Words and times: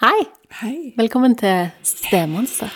Hei! 0.00 0.24
Hei. 0.60 0.94
Velkommen 0.96 1.36
til 1.36 1.68
Stemonster. 1.84 2.72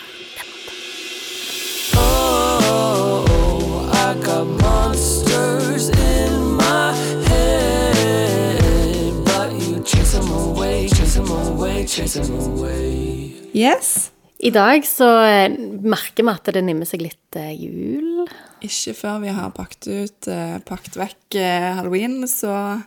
I 3.91 4.13
got 4.23 4.45
monsters 4.61 5.89
in 5.89 6.55
my 6.55 6.93
head, 7.27 9.13
but 9.25 9.51
you 9.51 9.83
chase 9.83 10.13
them 10.13 10.29
away, 10.31 10.87
chase 10.87 11.17
them 11.19 11.31
away, 11.31 11.85
chase 11.87 12.19
them 12.21 12.37
away. 12.39 13.33
Yes. 13.53 14.11
I 14.39 14.51
dag 14.53 14.85
så 14.85 15.09
eh, 15.25 15.49
merker 15.81 16.23
vi 16.23 16.29
at 16.31 16.53
det 16.53 16.61
nimmer 16.63 16.85
seg 16.85 17.01
litt 17.01 17.35
eh, 17.35 17.51
jul. 17.57 18.27
Ikke 18.61 18.93
før 18.93 19.19
vi 19.25 19.33
har 19.33 19.49
pakket 19.57 19.89
ut, 19.89 20.29
eh, 20.29 20.59
pakket 20.63 20.95
vekk 21.01 21.41
halloween, 21.81 22.21
så 22.29 22.77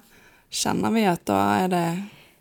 kjenner 0.48 0.94
vi 0.94 1.04
at 1.10 1.26
da 1.28 1.42
er 1.64 1.68
det 1.74 1.84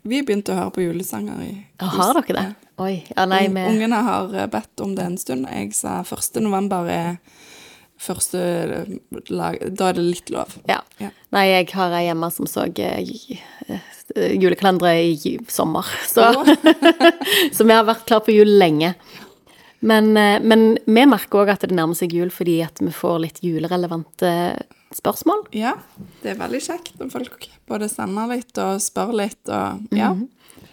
Vi 0.02 0.22
begynte 0.24 0.54
å 0.54 0.58
høre 0.62 0.72
på 0.74 0.84
julesanger 0.84 1.40
i 1.44 1.52
huset. 1.52 1.96
har 1.98 2.16
dere 2.16 2.36
det? 2.36 2.70
Oi. 2.80 2.94
Ja, 3.12 3.26
nei, 3.28 3.44
med... 3.52 3.68
Ungene 3.74 4.00
har 4.06 4.32
eh, 4.32 4.48
bedt 4.48 4.80
om 4.80 4.94
det 4.96 5.04
en 5.04 5.18
stund. 5.20 5.48
Jeg 5.52 5.74
sa 5.76 6.00
1. 6.00 6.40
november 6.40 6.88
er 6.88 7.18
første 8.00 8.40
eh, 8.40 8.94
lag 9.28 9.58
Da 9.76 9.90
er 9.90 9.98
det 9.98 10.06
litt 10.06 10.32
lov. 10.32 10.56
ja. 10.70 10.80
Ja. 11.02 11.12
Nei, 11.30 11.44
jeg 11.52 11.68
har 11.76 11.92
ei 11.94 12.06
hjemme 12.08 12.30
som 12.32 12.48
så 12.50 12.64
eh, 12.72 13.12
julekalendere 14.40 14.96
i 15.12 15.36
sommer, 15.52 15.86
så 16.08 16.32
Så 17.56 17.66
vi 17.68 17.76
har 17.76 17.84
vært 17.86 18.08
klar 18.08 18.24
på 18.24 18.34
jul 18.34 18.56
lenge. 18.58 18.94
Men, 19.80 20.12
men 20.12 20.64
vi 20.84 21.04
merker 21.08 21.44
òg 21.44 21.52
at 21.54 21.62
det 21.64 21.76
nærmer 21.76 21.96
seg 21.96 22.12
jul 22.12 22.28
fordi 22.34 22.58
at 22.64 22.82
vi 22.82 22.90
får 22.92 23.22
litt 23.22 23.38
julerelevante 23.44 24.32
spørsmål. 24.94 25.44
Ja, 25.54 25.76
det 26.22 26.32
er 26.32 26.38
veldig 26.40 26.60
kjekt 26.64 26.96
når 26.98 27.12
folk 27.14 27.48
både 27.70 27.88
sender 27.92 28.30
litt 28.32 28.58
og 28.58 28.80
spør 28.82 29.12
litt 29.22 29.48
og 29.52 29.96
Ja. 29.96 30.14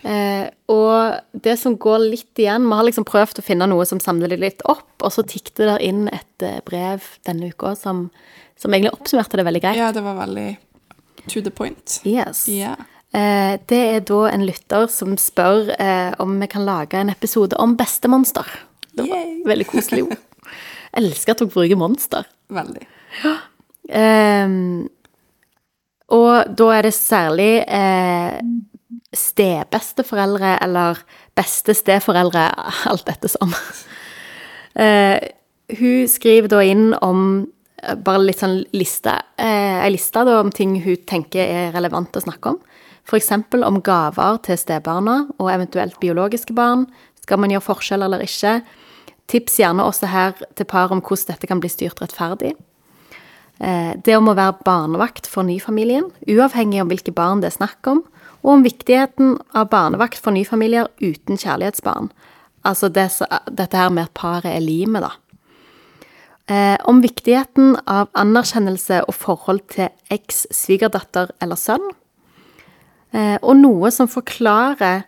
Eh, 0.08 0.50
og 0.70 1.42
det 1.44 1.56
som 1.60 1.74
går 1.78 2.00
litt 2.12 2.38
igjen 2.40 2.68
Vi 2.68 2.76
har 2.76 2.86
liksom 2.86 3.06
prøvd 3.08 3.40
å 3.42 3.44
finne 3.44 3.66
noe 3.68 3.86
som 3.86 4.00
samler 4.00 4.30
det 4.30 4.38
litt 4.40 4.62
opp, 4.70 4.90
og 5.02 5.12
så 5.12 5.24
tikket 5.26 5.56
det 5.58 5.78
inn 5.88 6.08
et 6.14 6.44
eh, 6.46 6.60
brev 6.66 7.04
denne 7.26 7.50
uka 7.50 7.74
som, 7.76 8.10
som 8.56 8.74
egentlig 8.74 8.94
oppsummerte 8.94 9.40
det 9.40 9.46
veldig 9.48 9.62
greit. 9.64 9.80
ja, 9.80 9.92
det 9.92 10.04
var 10.06 10.16
veldig 10.20 10.58
to 11.28 11.42
the 11.42 11.52
point. 11.52 12.00
Yes. 12.06 12.46
Yeah. 12.48 12.78
Eh, 13.12 13.58
det 13.68 13.80
er 13.96 14.00
da 14.08 14.22
en 14.30 14.46
lytter 14.48 14.88
som 14.92 15.18
spør 15.18 15.74
eh, 15.80 16.14
om 16.20 16.38
vi 16.40 16.48
kan 16.52 16.66
lage 16.68 17.00
en 17.00 17.10
episode 17.12 17.58
om 17.58 17.76
bestemonster. 17.80 18.46
Det 18.94 19.08
var 19.10 19.18
Yay. 19.18 19.44
veldig 19.46 19.68
koselig 19.68 20.04
ord. 20.08 20.18
Elsker 21.00 21.34
at 21.36 21.42
dere 21.42 21.52
bruker 21.52 21.80
monster. 21.80 22.28
Veldig. 22.54 22.86
Ehm, 23.26 23.38
og 26.08 26.56
da 26.60 26.68
er 26.76 26.88
det 26.88 26.94
særlig 26.96 27.52
eh, 27.64 28.40
stebesteforeldre 29.16 30.58
eller 30.64 31.00
beste 31.38 31.76
steforeldre, 31.78 32.48
alt 32.92 33.06
dette 33.08 33.32
som. 33.32 33.54
Eh, 34.78 35.18
hun 35.80 36.08
skriver 36.10 36.52
da 36.52 36.62
inn 36.64 36.92
om 37.04 37.22
eh, 37.82 37.96
bare 37.96 38.26
litt 38.28 38.44
sånn 38.44 38.60
liste, 38.78 39.16
eh, 39.40 39.82
ei 39.84 39.92
liste 39.96 40.24
da 40.28 40.40
om 40.42 40.52
ting 40.54 40.78
hun 40.84 41.04
tenker 41.10 41.44
er 41.44 41.76
relevant 41.76 42.16
å 42.18 42.24
snakke 42.24 42.56
om. 42.56 42.62
Eksempel 43.16 43.64
om 43.64 43.80
gaver 43.80 44.42
til 44.44 44.58
stebarna 44.60 45.22
og 45.38 45.52
eventuelt 45.54 45.96
biologiske 46.02 46.52
barn. 46.56 46.86
Skal 47.24 47.40
man 47.40 47.54
gjøre 47.54 47.64
forskjell 47.70 48.04
eller 48.04 48.24
ikke? 48.26 48.60
Tips 49.32 49.60
gjerne 49.62 49.86
også 49.88 50.10
her 50.12 50.36
til 50.56 50.68
par 50.68 50.92
om 50.92 51.00
hvordan 51.00 51.32
dette 51.32 51.48
kan 51.48 51.62
bli 51.64 51.72
styrt 51.72 52.02
rettferdig. 52.04 52.54
Eh, 53.60 53.94
Det 54.04 54.16
om 54.18 54.30
å 54.30 54.36
være 54.38 54.64
barnevakt 54.66 55.28
for 55.28 55.44
nyfamilien, 55.44 56.12
uavhengig 56.28 56.82
om 56.82 56.90
hvilke 56.90 57.14
barn 57.14 57.42
det 57.42 57.52
er 57.52 57.58
snakk 57.58 57.88
om, 57.88 58.04
og 58.44 58.52
om 58.54 58.64
viktigheten 58.64 59.38
av 59.54 59.70
barnevakt 59.70 60.22
for 60.22 60.32
nyfamilier 60.32 60.88
uten 61.02 61.38
kjærlighetsbarn. 61.38 62.12
Altså 62.64 62.90
det, 62.90 63.10
dette 63.50 63.78
her 63.78 63.90
med 63.90 64.04
at 64.04 64.14
paret 64.14 64.54
er 64.54 64.62
limet, 64.62 65.02
da. 65.02 65.12
Eh, 66.48 66.78
om 66.86 67.02
viktigheten 67.02 67.76
av 67.88 68.08
anerkjennelse 68.14 69.02
og 69.08 69.14
forhold 69.14 69.66
til 69.74 69.90
eks-svigerdatter 70.10 71.34
eller 71.42 71.56
sønn. 71.56 71.84
Eh, 73.12 73.38
og 73.42 73.56
noe 73.58 73.92
som 73.92 74.08
forklarer 74.08 75.04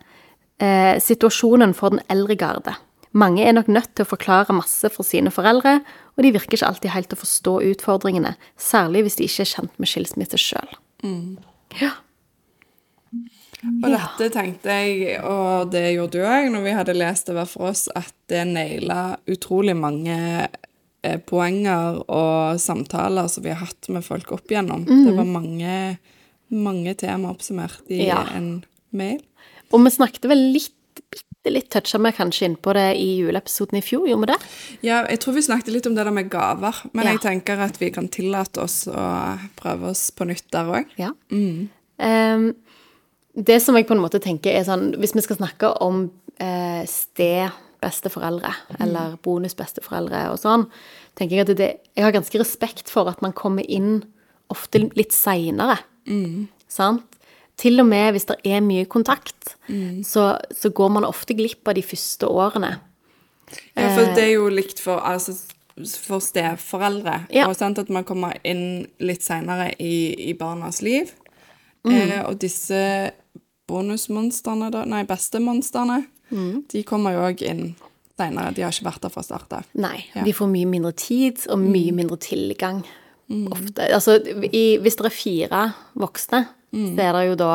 situasjonen 1.00 1.72
for 1.72 1.88
den 1.88 2.02
eldre 2.12 2.36
garde. 2.36 2.74
Mange 3.12 3.42
er 3.42 3.52
nok 3.56 3.66
nødt 3.68 3.90
til 3.98 4.04
å 4.06 4.10
forklare 4.12 4.54
masse 4.54 4.86
for 4.94 5.02
sine 5.06 5.32
foreldre, 5.34 5.80
og 6.16 6.22
de 6.22 6.30
virker 6.36 6.54
ikke 6.58 6.68
alltid 6.68 6.92
helt 6.94 7.14
å 7.16 7.18
forstå 7.18 7.56
utfordringene, 7.72 8.36
særlig 8.60 9.02
hvis 9.06 9.16
de 9.18 9.26
ikke 9.26 9.42
er 9.46 9.50
kjent 9.54 9.80
med 9.82 9.90
skilsmisse 9.90 10.38
sjøl. 10.38 10.76
Ja. 11.80 11.90
Og 13.82 13.90
dette 13.92 14.30
tenkte 14.32 14.72
jeg, 14.72 15.18
og 15.26 15.68
det 15.74 15.82
gjorde 15.92 16.16
du 16.16 16.24
òg, 16.24 16.46
når 16.54 16.62
vi 16.64 16.74
hadde 16.78 16.94
lest 16.96 17.28
det 17.28 17.34
hver 17.36 17.48
for 17.50 17.72
oss, 17.72 17.88
at 17.98 18.12
det 18.32 18.46
naila 18.48 19.18
utrolig 19.28 19.74
mange 19.76 20.16
eh, 20.46 21.18
poenger 21.28 21.98
og 22.06 22.60
samtaler 22.62 23.28
som 23.32 23.44
vi 23.44 23.52
har 23.52 23.60
hatt 23.66 23.90
med 23.92 24.06
folk 24.06 24.32
opp 24.38 24.48
igjennom. 24.54 24.86
Det 24.88 25.12
var 25.18 25.28
mange, 25.28 25.74
mange 26.54 26.94
tema 27.00 27.34
oppsummert 27.34 27.84
i 27.92 28.06
Ja. 28.06 28.22
en 28.36 28.62
mail. 28.96 29.20
Og 29.74 29.84
vi 29.84 29.92
snakket 29.98 30.24
vel 30.30 30.46
litt, 30.54 30.72
bitte 31.40 31.52
litt 31.54 31.70
toucha 31.72 31.98
vi 31.98 32.10
kanskje 32.12 32.46
inn 32.48 32.56
på 32.60 32.72
det 32.76 32.96
i 33.00 33.06
juleepisoden 33.20 33.78
i 33.78 33.82
fjor, 33.84 34.06
gjorde 34.08 34.26
vi 34.26 34.32
det? 34.32 34.38
Ja, 34.84 35.06
jeg 35.08 35.20
tror 35.20 35.34
vi 35.34 35.42
snakket 35.42 35.72
litt 35.72 35.86
om 35.88 35.94
det 35.96 36.04
der 36.04 36.12
med 36.12 36.28
gaver, 36.30 36.74
men 36.92 37.06
Ja. 37.06 37.12
jeg 37.12 37.20
tenker 37.20 37.58
at 37.58 37.78
vi 37.80 37.90
kan 37.90 38.08
tillate 38.08 38.58
oss 38.60 38.86
å 38.86 39.38
prøve 39.56 39.88
oss 39.90 40.10
på 40.10 40.26
nytt 40.26 40.50
der 40.52 40.64
òg. 40.64 40.86
Ja. 40.98 41.10
Ehm, 41.30 42.54
det 43.34 43.62
som 43.62 43.74
jeg 43.76 43.86
på 43.86 43.94
en 43.94 44.02
måte 44.02 44.20
tenker 44.20 44.50
er 44.52 44.64
sånn 44.64 44.96
Hvis 44.98 45.14
vi 45.14 45.20
skal 45.22 45.36
snakke 45.36 45.80
om 45.80 46.10
eh, 46.38 46.84
sted 46.86 47.50
besteforeldre, 47.80 48.52
eller 48.78 49.16
bonusbesteforeldre 49.22 50.30
og 50.32 50.38
sånn, 50.38 50.66
tenker 51.16 51.36
jeg 51.36 51.48
at 51.48 51.56
det, 51.56 51.80
jeg 51.96 52.04
har 52.04 52.12
ganske 52.12 52.38
respekt 52.38 52.88
for 52.90 53.08
at 53.08 53.22
man 53.22 53.32
kommer 53.32 53.64
inn 53.66 54.02
ofte 54.50 54.90
litt 54.94 55.12
seinere. 55.12 55.78
Sant? 56.68 57.04
Til 57.60 57.80
og 57.82 57.86
med 57.90 58.14
hvis 58.16 58.24
det 58.30 58.38
er 58.48 58.62
mye 58.64 58.86
kontakt, 58.88 59.54
så, 60.06 60.30
så 60.56 60.70
går 60.72 60.88
man 60.94 61.04
ofte 61.04 61.34
glipp 61.36 61.68
av 61.68 61.76
de 61.76 61.82
første 61.84 62.26
årene. 62.26 62.70
Ja, 63.76 63.90
for 63.96 64.14
det 64.16 64.22
er 64.24 64.32
jo 64.38 64.46
likt 64.48 64.80
for, 64.80 65.02
altså, 65.04 65.34
for 66.06 66.22
steforeldre. 66.24 67.18
Ja. 67.34 67.48
Og 67.50 67.56
sant, 67.58 67.78
at 67.82 67.90
man 67.92 68.06
kommer 68.08 68.38
inn 68.46 68.86
litt 69.02 69.22
seinere 69.26 69.72
i, 69.82 70.14
i 70.30 70.34
barnas 70.38 70.80
liv. 70.86 71.12
Eh, 71.84 72.16
og 72.24 72.38
disse 72.42 72.80
bonusmonstrene, 73.70 74.70
da, 74.74 74.84
nei, 74.88 75.04
bestemonstrene, 75.08 76.02
de 76.70 76.82
kommer 76.86 77.16
jo 77.16 77.24
òg 77.28 77.42
inn 77.46 77.62
seinere. 78.20 78.52
De 78.54 78.62
har 78.64 78.74
ikke 78.74 78.86
vært 78.88 79.04
der 79.06 79.12
fra 79.14 79.24
start 79.26 79.52
av. 79.60 79.68
Nei, 79.80 80.04
Ja. 80.14 80.22
de 80.26 80.32
får 80.36 80.50
mye 80.52 80.68
mindre 80.70 80.92
tid 80.92 81.44
og 81.50 81.58
mye 81.62 81.92
mindre 81.96 82.18
tilgang. 82.22 82.82
Ofte. 83.30 83.86
Altså, 83.94 84.16
i, 84.50 84.78
hvis 84.82 84.96
det 84.98 85.06
er 85.06 85.14
fire 85.14 85.60
voksne, 85.98 86.44
så 86.70 87.02
er 87.02 87.12
det 87.18 87.26
jo 87.28 87.36
da 87.40 87.52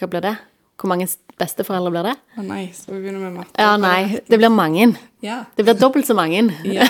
Hva 0.00 0.08
blir 0.08 0.24
det? 0.24 0.36
Hvor 0.80 0.88
mange 0.88 1.06
besteforeldre 1.40 1.90
blir 1.92 2.06
det? 2.08 2.14
Å 2.40 2.44
nei, 2.44 2.62
skal 2.72 2.94
vi 2.96 3.02
begynne 3.04 3.20
med 3.20 3.34
matte? 3.36 3.52
Ja, 3.60 3.74
nei, 3.80 4.20
det 4.28 4.38
blir 4.40 4.52
mange. 4.52 4.86
Ja. 5.24 5.42
Det 5.56 5.64
blir 5.66 5.76
dobbelt 5.76 6.08
så 6.08 6.16
mange 6.16 6.46
Ja. 6.64 6.86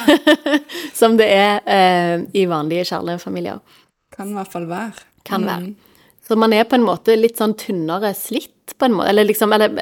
som 1.00 1.16
det 1.18 1.26
er 1.34 1.60
eh, 1.66 2.22
i 2.38 2.46
vanlige 2.50 2.86
kjærlighetsfamilier. 2.92 3.58
Kan 4.14 4.30
i 4.30 4.38
hvert 4.38 4.52
fall 4.52 4.68
være. 4.70 5.06
Kan 5.26 5.46
være. 5.46 5.72
Så 6.26 6.38
man 6.38 6.54
er 6.54 6.68
på 6.70 6.78
en 6.78 6.86
måte 6.86 7.16
litt 7.18 7.40
sånn 7.42 7.56
tynnere 7.58 8.12
slitt, 8.14 8.76
på 8.78 8.86
en 8.86 8.94
måte. 8.94 9.10
Eller 9.10 9.26
liksom 9.26 9.50
Eller 9.56 9.74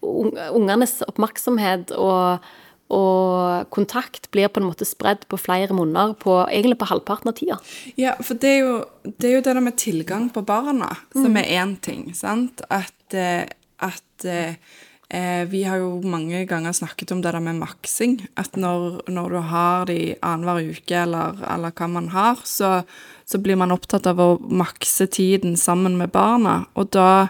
ungenes 0.00 1.02
oppmerksomhet 1.04 1.92
og, 1.96 2.46
og 2.90 3.70
kontakt 3.70 4.28
blir 4.34 4.50
på 4.50 4.60
en 4.60 4.66
måte 4.66 4.86
spredd 4.88 5.22
på 5.30 5.38
flere 5.38 5.74
munner 5.76 6.16
på, 6.18 6.40
egentlig 6.48 6.80
på 6.80 6.90
halvparten 6.90 7.30
av 7.30 7.38
tida. 7.38 7.58
Ja, 8.00 8.16
for 8.18 8.38
det 8.40 8.50
er 8.56 8.60
jo 8.64 8.76
det, 9.04 9.28
er 9.28 9.34
jo 9.36 9.42
det 9.46 9.54
der 9.54 9.64
med 9.64 9.78
tilgang 9.80 10.28
på 10.34 10.42
barna 10.46 10.90
som 11.14 11.38
er 11.38 11.50
én 11.60 11.76
ting, 11.82 12.10
sant? 12.18 12.64
At, 12.68 13.14
eh, 13.14 13.46
at 13.78 14.26
eh, 14.26 14.58
eh, 15.08 15.44
Vi 15.50 15.62
har 15.64 15.78
jo 15.78 16.00
mange 16.02 16.42
ganger 16.50 16.74
snakket 16.76 17.14
om 17.14 17.22
det 17.22 17.32
der 17.32 17.40
med 17.40 17.62
maksing. 17.62 18.18
At 18.36 18.58
når, 18.58 19.02
når 19.08 19.30
du 19.30 19.40
har 19.52 19.86
de 19.86 20.00
annenhver 20.20 20.74
uke, 20.74 20.98
eller, 21.06 21.40
eller 21.46 21.70
hva 21.70 21.88
man 21.88 22.10
har, 22.10 22.42
så, 22.44 22.82
så 23.24 23.38
blir 23.38 23.56
man 23.56 23.72
opptatt 23.72 24.10
av 24.10 24.20
å 24.20 24.30
makse 24.42 25.06
tiden 25.06 25.56
sammen 25.56 25.96
med 25.98 26.10
barna. 26.10 26.64
Og 26.74 26.90
da 26.90 27.28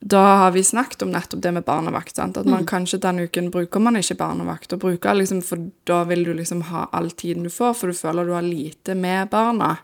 da 0.00 0.36
har 0.36 0.50
vi 0.50 0.64
snakket 0.64 1.02
om 1.02 1.10
nettopp 1.10 1.42
det 1.42 1.52
med 1.52 1.64
barnevakt. 1.64 2.16
Sant? 2.16 2.36
At 2.36 2.46
man 2.46 2.66
kanskje 2.66 3.00
den 3.02 3.18
uken 3.18 3.50
bruker 3.50 3.80
man 3.82 3.98
ikke 3.98 4.14
barnevakt, 4.14 4.72
og 4.72 4.80
bruker 4.84 5.14
liksom, 5.14 5.42
for 5.42 5.70
da 5.90 6.04
vil 6.06 6.24
du 6.24 6.34
liksom 6.38 6.62
ha 6.70 6.86
all 6.92 7.10
tiden 7.10 7.42
du 7.42 7.50
får, 7.50 7.74
for 7.74 7.90
du 7.90 7.98
føler 7.98 8.26
du 8.26 8.32
har 8.36 8.46
lite 8.46 8.94
med 8.94 9.28
barna. 9.28 9.76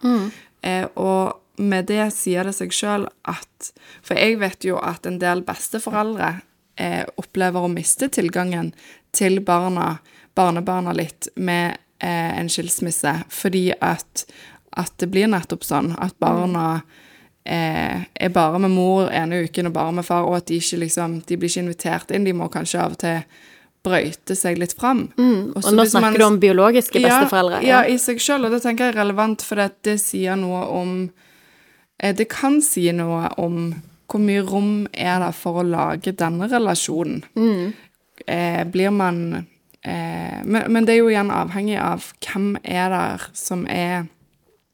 Eh, 0.62 0.87
og 0.94 1.40
med 1.58 1.90
det 1.90 2.08
sier 2.14 2.46
det 2.46 2.55
seg 2.55 2.72
sjøl 2.75 3.05
at 3.31 3.72
For 4.02 4.19
jeg 4.19 4.40
vet 4.40 4.64
jo 4.66 4.78
at 4.82 5.06
en 5.06 5.20
del 5.22 5.43
besteforeldre 5.46 6.40
eh, 6.76 7.05
opplever 7.16 7.64
å 7.64 7.70
miste 7.70 8.08
tilgangen 8.08 8.72
til 9.14 9.40
barna, 9.40 9.99
barnebarna 10.34 10.93
litt, 10.93 11.28
med 11.37 11.78
eh, 11.99 12.38
en 12.38 12.50
skilsmisse, 12.50 13.14
fordi 13.31 13.72
at, 13.81 14.26
at 14.76 14.93
det 14.99 15.08
blir 15.11 15.31
nettopp 15.31 15.64
sånn 15.64 15.94
at 15.99 16.19
barna 16.22 16.82
eh, 17.44 18.05
er 18.14 18.35
bare 18.35 18.58
med 18.58 18.73
mor 18.75 19.11
ene 19.12 19.44
uken 19.44 19.70
og 19.70 19.75
bare 19.76 19.93
med 19.93 20.06
far, 20.06 20.26
og 20.29 20.38
at 20.41 20.49
de 20.49 20.61
ikke 20.61 20.81
liksom, 20.85 21.20
de 21.29 21.37
blir 21.37 21.52
ikke 21.52 21.64
invitert 21.67 22.14
inn. 22.14 22.26
De 22.26 22.37
må 22.37 22.49
kanskje 22.52 22.81
av 22.81 22.96
og 22.96 23.02
til 23.05 23.23
brøyte 23.85 24.37
seg 24.38 24.58
litt 24.61 24.73
fram. 24.79 25.06
Og 25.20 25.67
nå 25.76 25.85
snakker 25.88 26.23
du 26.23 26.26
om 26.26 26.38
biologiske 26.41 27.02
besteforeldre. 27.05 27.61
Ja, 27.67 27.82
ja, 27.85 27.94
i 27.94 27.99
seg 28.00 28.23
sjøl, 28.23 28.46
og 28.46 28.55
det 28.55 28.62
tenker 28.64 28.88
jeg 28.88 28.96
er 28.96 29.02
relevant, 29.02 29.44
for 29.44 29.61
det, 29.61 29.75
det 29.85 29.99
sier 30.00 30.38
noe 30.41 30.64
om 30.73 30.94
eh, 32.00 32.14
Det 32.17 32.29
kan 32.32 32.62
si 32.64 32.88
noe 32.96 33.29
om 33.41 33.75
hvor 34.08 34.20
mye 34.20 34.44
rom 34.47 34.73
er 34.93 35.19
det 35.25 35.32
for 35.37 35.61
å 35.61 35.67
lage 35.67 36.12
denne 36.17 36.49
relasjonen. 36.49 37.23
Eh, 38.31 38.62
blir 38.70 38.93
man 38.94 39.20
eh, 39.35 40.40
men, 40.44 40.69
men 40.70 40.85
det 40.87 40.94
er 40.94 41.00
jo 41.00 41.08
igjen 41.11 41.32
avhengig 41.35 41.79
av 41.82 42.05
hvem 42.23 42.55
er 42.62 42.93
der 42.94 43.31
som 43.37 43.67
er 43.67 44.06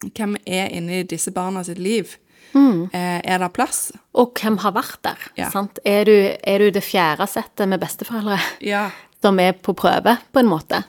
Hvem 0.01 0.39
er 0.49 0.71
inni 0.73 1.03
disse 1.05 1.29
barna 1.29 1.61
sitt 1.61 1.77
liv? 1.77 2.15
Eh, 2.57 3.21
er 3.25 3.39
det 3.39 3.53
plass? 3.55 3.93
Og 4.19 4.35
hvem 4.41 4.59
har 4.65 4.75
vært 4.75 4.99
der? 5.07 5.29
Ja. 5.39 5.51
Sant? 5.53 5.79
Er, 5.87 6.05
du, 6.09 6.15
er 6.43 6.59
du 6.65 6.71
det 6.75 6.83
fjerde 6.85 7.27
settet 7.31 7.69
med 7.71 7.81
besteforeldre 7.83 8.41
Ja. 8.67 8.89
som 9.23 9.39
er 9.41 9.53
på 9.53 9.75
prøve, 9.77 10.17
på 10.33 10.43
en 10.43 10.51
måte? 10.51 10.83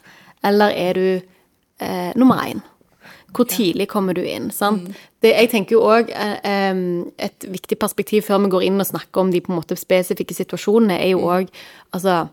Eller 0.43 0.73
er 0.73 0.97
du 0.97 1.07
eh, 1.79 2.11
nummer 2.15 2.41
én? 2.47 2.63
Hvor 3.31 3.47
tidlig 3.47 3.87
kommer 3.87 4.13
du 4.17 4.21
inn? 4.27 4.49
Sant? 4.51 4.89
Det, 5.23 5.31
jeg 5.31 5.49
tenker 5.53 5.77
jo 5.77 5.85
òg 5.87 6.09
eh, 6.11 6.81
Et 7.23 7.45
viktig 7.47 7.77
perspektiv 7.79 8.25
før 8.27 8.41
vi 8.43 8.51
går 8.51 8.65
inn 8.67 8.81
og 8.83 8.89
snakker 8.89 9.21
om 9.23 9.31
de 9.31 9.39
på 9.43 9.53
en 9.53 9.61
måte 9.61 9.77
spesifikke 9.79 10.35
situasjonene, 10.35 10.97
er 10.99 11.13
jo 11.13 11.23
òg 11.29 11.47
Altså, 11.95 12.25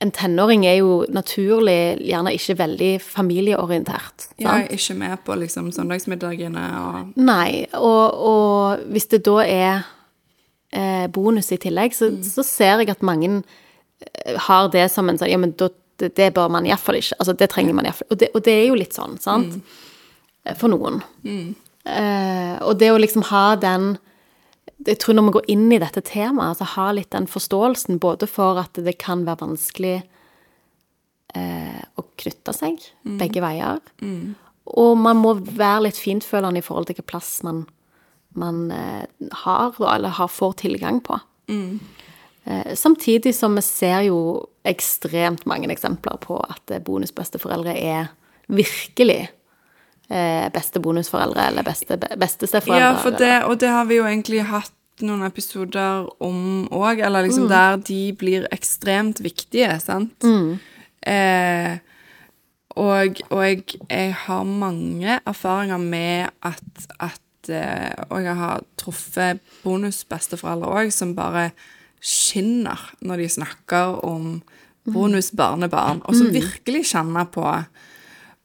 en 0.00 0.10
tenåring 0.14 0.64
er 0.66 0.76
jo 0.78 1.04
naturlig 1.10 1.98
gjerne 2.06 2.30
ikke 2.36 2.54
veldig 2.60 2.90
familieorientert. 3.02 4.28
Sant? 4.28 4.42
Ja, 4.44 4.58
ikke 4.70 4.94
med 4.94 5.16
på 5.26 5.34
liksom 5.40 5.72
søndagsmiddagene 5.74 6.66
og 6.82 7.16
Nei, 7.18 7.64
og, 7.74 8.20
og 8.30 8.84
hvis 8.94 9.08
det 9.10 9.24
da 9.26 9.36
er 9.42 9.80
eh, 10.70 11.06
bonus 11.10 11.50
i 11.52 11.58
tillegg, 11.58 11.96
så, 11.98 12.12
så 12.22 12.44
ser 12.46 12.84
jeg 12.84 12.92
at 12.94 13.02
mange 13.02 13.40
eh, 13.40 14.38
har 14.46 14.70
det 14.74 14.86
som 14.94 15.08
en 15.10 15.18
sånn 15.18 15.32
Ja, 15.32 15.38
men 15.42 15.56
da, 15.58 15.70
det, 15.98 16.12
det 16.14 16.30
bør 16.36 16.48
man 16.54 16.66
iallfall 16.68 17.00
ikke. 17.00 17.16
Altså, 17.18 17.34
det 17.34 17.50
trenger 17.50 17.74
man 17.74 17.88
iallfall. 17.90 18.06
Og, 18.14 18.18
det- 18.22 18.30
og 18.34 18.44
det 18.46 18.54
er 18.54 18.66
jo 18.68 18.78
litt 18.78 18.94
sånn, 18.94 19.18
sant? 19.18 19.58
Mm. 19.58 20.54
For 20.56 20.70
noen. 20.70 21.02
Eh, 21.88 22.54
og 22.62 22.78
det 22.80 22.92
å 22.94 23.00
liksom 23.02 23.24
ha 23.32 23.56
den 23.60 23.96
Jeg 24.86 25.00
tror 25.02 25.16
når 25.18 25.26
vi 25.26 25.34
går 25.38 25.48
inn 25.54 25.72
i 25.74 25.80
dette 25.82 26.02
temaet, 26.06 26.52
altså 26.54 26.68
ha 26.76 26.90
litt 26.94 27.10
den 27.10 27.26
forståelsen 27.26 27.98
både 28.02 28.28
for 28.30 28.60
at 28.62 28.78
det 28.78 28.94
kan 29.02 29.24
være 29.26 29.42
vanskelig 29.42 29.96
eh, 31.34 31.80
å 31.98 32.04
knytte 32.22 32.54
seg 32.54 32.78
begge 33.18 33.42
veier, 33.42 33.80
og 34.68 34.92
man 35.00 35.18
må 35.18 35.34
være 35.40 35.88
litt 35.88 35.98
fintfølende 35.98 36.60
i 36.60 36.64
forhold 36.64 36.86
til 36.86 36.94
hvilken 36.94 37.10
plass 37.10 37.32
man, 37.46 37.64
man 38.38 38.68
eh, 38.70 39.04
har, 39.44 39.74
eller 39.80 40.14
har, 40.20 40.30
får 40.30 40.60
tilgang 40.62 41.00
på. 41.02 41.18
Eh, 42.48 42.74
samtidig 42.74 43.34
som 43.34 43.56
vi 43.58 43.64
ser 43.64 44.06
jo 44.08 44.20
ekstremt 44.68 45.46
mange 45.48 45.68
eksempler 45.72 46.20
på 46.22 46.38
at 46.40 46.70
eh, 46.70 46.82
bonusbesteforeldre 46.84 47.74
er 47.76 48.12
virkelig 48.48 49.26
beste 50.54 50.80
bonusforeldre, 50.80 51.50
eller 51.50 51.62
beste 51.66 51.98
bestesteforeldre. 51.98 52.86
Ja, 52.86 52.94
for 53.02 53.10
det, 53.10 53.44
og 53.44 53.58
det 53.60 53.68
har 53.68 53.84
vi 53.90 53.98
jo 53.98 54.06
egentlig 54.08 54.40
hatt 54.48 54.72
noen 55.04 55.22
episoder 55.26 56.08
om 56.24 56.66
òg, 56.74 57.02
eller 57.04 57.26
liksom 57.26 57.44
der 57.50 57.76
de 57.86 58.00
blir 58.18 58.48
ekstremt 58.50 59.20
viktige, 59.22 59.76
sant? 59.84 60.24
Eh, 61.06 61.76
og 62.78 63.20
og 63.30 63.42
jeg, 63.44 63.64
jeg 63.90 64.14
har 64.14 64.42
mange 64.44 65.20
erfaringer 65.26 65.78
med 65.78 66.28
at, 66.42 66.86
at 67.00 67.48
eh, 67.48 68.04
Og 68.10 68.22
jeg 68.22 68.34
har 68.36 68.62
truffet 68.76 69.40
bonusbesteforeldre 69.64 70.68
òg, 70.68 70.90
som 70.92 71.14
bare 71.14 71.50
skinner 72.00 72.78
når 73.00 73.16
de 73.16 73.28
snakker 73.28 74.04
om 74.06 74.42
bonusbarnebarn, 74.88 76.00
og 76.04 76.14
som 76.16 76.30
virkelig 76.32 76.86
kjenner 76.94 77.24
på 77.28 77.44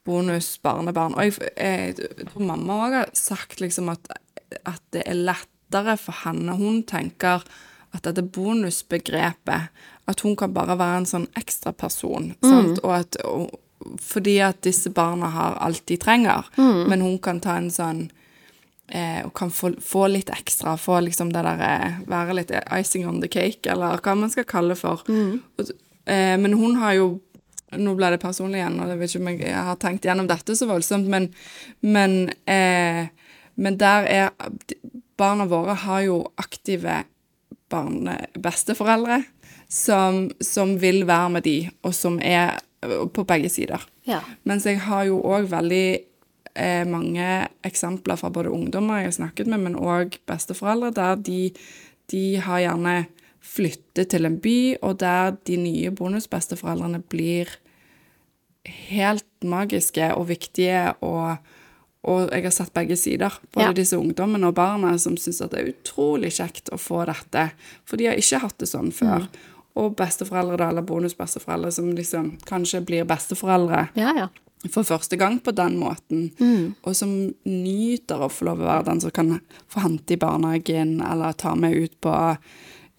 bonusbarnebarn. 0.04 1.16
Og 1.16 1.28
jeg, 1.28 1.52
jeg 1.56 2.28
tror 2.30 2.48
mamma 2.50 2.80
òg 2.86 2.96
har 3.00 3.12
sagt 3.16 3.62
liksom 3.64 3.90
at, 3.92 4.10
at 4.62 4.82
det 4.94 5.04
er 5.08 5.20
lettere 5.20 5.96
for 6.00 6.24
henne. 6.24 6.56
Hun 6.60 6.82
tenker 6.88 7.44
at 7.94 8.06
dette 8.06 8.24
bonusbegrepet 8.34 9.70
At 10.10 10.20
hun 10.20 10.34
kan 10.36 10.52
bare 10.52 10.76
være 10.76 10.96
en 11.00 11.06
sånn 11.08 11.28
ekstraperson. 11.38 12.34
Mm. 12.44 12.74
Og 12.82 12.90
at, 12.92 13.16
og, 13.24 13.54
fordi 14.04 14.34
at 14.44 14.60
disse 14.66 14.90
barna 14.92 15.30
har 15.32 15.56
alt 15.64 15.86
de 15.88 15.96
trenger, 16.00 16.44
men 16.90 17.00
hun 17.00 17.16
kan 17.24 17.40
ta 17.40 17.56
en 17.56 17.70
sånn 17.72 18.02
eh, 18.88 19.24
og 19.24 19.32
kan 19.36 19.52
få, 19.52 19.72
få 19.80 20.06
litt 20.12 20.30
ekstra, 20.32 20.76
få 20.80 21.00
liksom 21.06 21.32
det 21.32 21.44
der 21.46 21.64
eh, 21.64 21.98
Være 22.08 22.36
litt 22.36 22.52
icing 22.52 23.08
on 23.08 23.22
the 23.22 23.28
cake, 23.32 23.64
eller 23.70 24.00
hva 24.04 24.16
man 24.18 24.32
skal 24.32 24.48
kalle 24.48 24.74
det 24.74 24.80
for. 24.82 25.04
Og, 25.08 25.72
eh, 26.04 26.36
men 26.40 26.56
hun 26.60 26.76
har 26.82 26.98
jo 26.98 27.08
Nå 27.80 27.94
ble 27.98 28.12
det 28.14 28.20
personlig 28.22 28.60
igjen, 28.60 28.78
og 28.82 28.92
jeg 28.92 29.00
vet 29.00 29.12
ikke 29.12 29.22
om 29.22 29.30
jeg, 29.32 29.40
jeg 29.48 29.66
har 29.68 29.80
tenkt 29.82 30.08
gjennom 30.08 30.28
dette 30.30 30.56
så 30.58 30.68
voldsomt, 30.70 31.08
men, 31.10 31.30
men, 31.84 32.18
eh, 32.50 33.06
men 33.54 33.78
der 33.80 34.10
er 34.10 34.32
Barna 35.14 35.44
våre 35.46 35.76
har 35.78 36.00
jo 36.02 36.16
aktive 36.42 37.04
barne-besteforeldre 37.70 39.20
som, 39.70 40.26
som 40.42 40.74
vil 40.80 41.04
være 41.06 41.30
med 41.36 41.46
de, 41.46 41.58
og 41.86 41.94
som 41.96 42.18
er 42.18 42.58
eh, 42.82 43.04
på 43.06 43.24
begge 43.28 43.50
sider. 43.52 43.84
Ja. 44.08 44.20
Mens 44.48 44.66
jeg 44.68 44.82
har 44.84 45.06
jo 45.08 45.20
òg 45.22 45.48
veldig 45.52 45.86
eh, 45.94 46.84
mange 46.88 47.28
eksempler 47.66 48.18
fra 48.20 48.30
både 48.34 48.52
ungdommer 48.54 49.02
jeg 49.02 49.12
har 49.12 49.18
snakket 49.18 49.50
med, 49.50 49.66
men 49.66 49.78
òg 49.78 50.18
besteforeldre, 50.28 50.92
der 50.98 51.20
de, 51.30 51.42
de 52.12 52.24
har 52.44 52.64
gjerne 52.66 52.96
flyttet 53.44 54.10
til 54.12 54.26
en 54.26 54.38
by, 54.40 54.58
og 54.82 54.98
der 55.02 55.36
de 55.46 55.58
nye 55.60 55.92
bonusbesteforeldrene 55.94 57.02
blir 57.12 57.50
helt 58.64 59.26
magiske 59.44 60.10
og 60.16 60.28
viktige, 60.28 60.94
og, 61.04 61.36
og 62.04 62.30
jeg 62.32 62.44
har 62.46 62.54
sett 62.54 62.72
begge 62.76 62.96
sider. 62.96 63.32
Både 63.52 63.66
Ja. 63.66 63.72
disse 63.76 63.98
ungdommene 63.98 64.48
og 64.48 64.54
barna 64.54 64.94
som 64.98 65.16
syns 65.16 65.42
at 65.44 65.50
det 65.52 65.60
er 65.60 65.72
utrolig 65.74 66.32
kjekt 66.32 66.70
å 66.72 66.78
få 66.80 67.04
dette, 67.06 67.50
for 67.84 67.96
de 68.00 68.06
har 68.06 68.16
ikke 68.20 68.40
hatt 68.40 68.58
det 68.58 68.68
sånn 68.68 68.92
før. 68.92 69.28
Og 69.76 69.96
besteforeldre, 69.98 70.56
da, 70.56 70.68
eller 70.70 70.82
bonusbesteforeldre, 70.86 71.72
som 71.72 71.88
liksom 71.96 72.38
kanskje 72.46 72.80
blir 72.86 73.04
besteforeldre 73.04 73.88
Ja, 73.98 74.12
ja. 74.16 74.28
for 74.70 74.84
første 74.86 75.16
gang 75.18 75.40
på 75.42 75.50
den 75.52 75.76
måten, 75.80 76.30
og 76.84 76.94
som 76.96 77.10
nyter 77.44 78.22
å 78.22 78.30
få 78.30 78.44
lov 78.46 78.60
å 78.62 78.68
være 78.70 78.84
den 78.84 79.00
som 79.00 79.10
kan 79.10 79.40
få 79.68 79.80
hente 79.82 80.14
i 80.14 80.16
barnehagen, 80.16 81.00
eller 81.02 81.32
ta 81.32 81.54
med 81.54 81.74
ut 81.74 82.00
på 82.00 82.14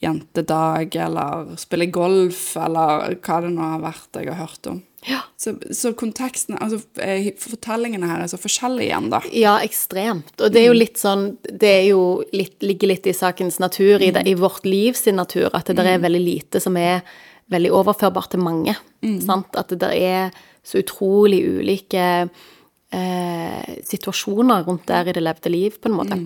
jentedag, 0.01 0.95
eller 0.95 1.55
spille 1.57 1.85
golf, 1.85 2.55
eller 2.59 3.15
hva 3.23 3.39
det 3.41 3.53
nå 3.55 3.61
har 3.71 3.79
vært 3.85 4.19
jeg 4.19 4.27
har 4.33 4.41
hørt 4.45 4.67
om. 4.71 4.81
Ja. 5.05 5.19
Så, 5.37 5.53
så 5.75 5.91
konteksten, 5.97 6.57
altså 6.57 6.79
eh, 7.03 7.27
fortellingene 7.37 8.07
her 8.09 8.23
er 8.23 8.29
så 8.31 8.39
forskjellige 8.41 8.87
igjen, 8.87 9.11
da. 9.13 9.19
Ja, 9.35 9.55
ekstremt. 9.65 10.33
Og 10.39 10.53
det 10.53 10.63
er 10.63 10.71
jo 10.71 10.77
litt 10.77 10.97
sånn 10.97 11.27
Det 11.45 11.69
er 11.69 11.85
jo 11.91 12.01
litt, 12.33 12.57
ligger 12.65 12.89
litt 12.89 13.09
i 13.09 13.13
sakens 13.13 13.59
natur, 13.61 14.01
i, 14.01 14.09
det, 14.15 14.25
i 14.25 14.33
vårt 14.39 14.65
liv 14.65 14.97
sin 14.97 15.19
natur, 15.21 15.51
at 15.53 15.69
det 15.69 15.77
der 15.77 15.93
er 15.93 16.03
veldig 16.03 16.23
lite 16.23 16.63
som 16.63 16.77
er 16.81 17.05
veldig 17.53 17.71
overførbart 17.77 18.33
til 18.33 18.41
mange. 18.41 18.73
Sant? 19.21 19.53
At 19.59 19.69
det 19.77 19.91
er 20.01 20.33
så 20.65 20.81
utrolig 20.81 21.43
ulike 21.45 22.05
eh, 22.25 23.71
situasjoner 23.85 24.65
rundt 24.65 24.87
der 24.89 25.11
i 25.11 25.13
det 25.13 25.21
levde 25.21 25.51
liv, 25.53 25.77
på 25.77 25.91
en 25.91 25.97
måte. 25.99 26.17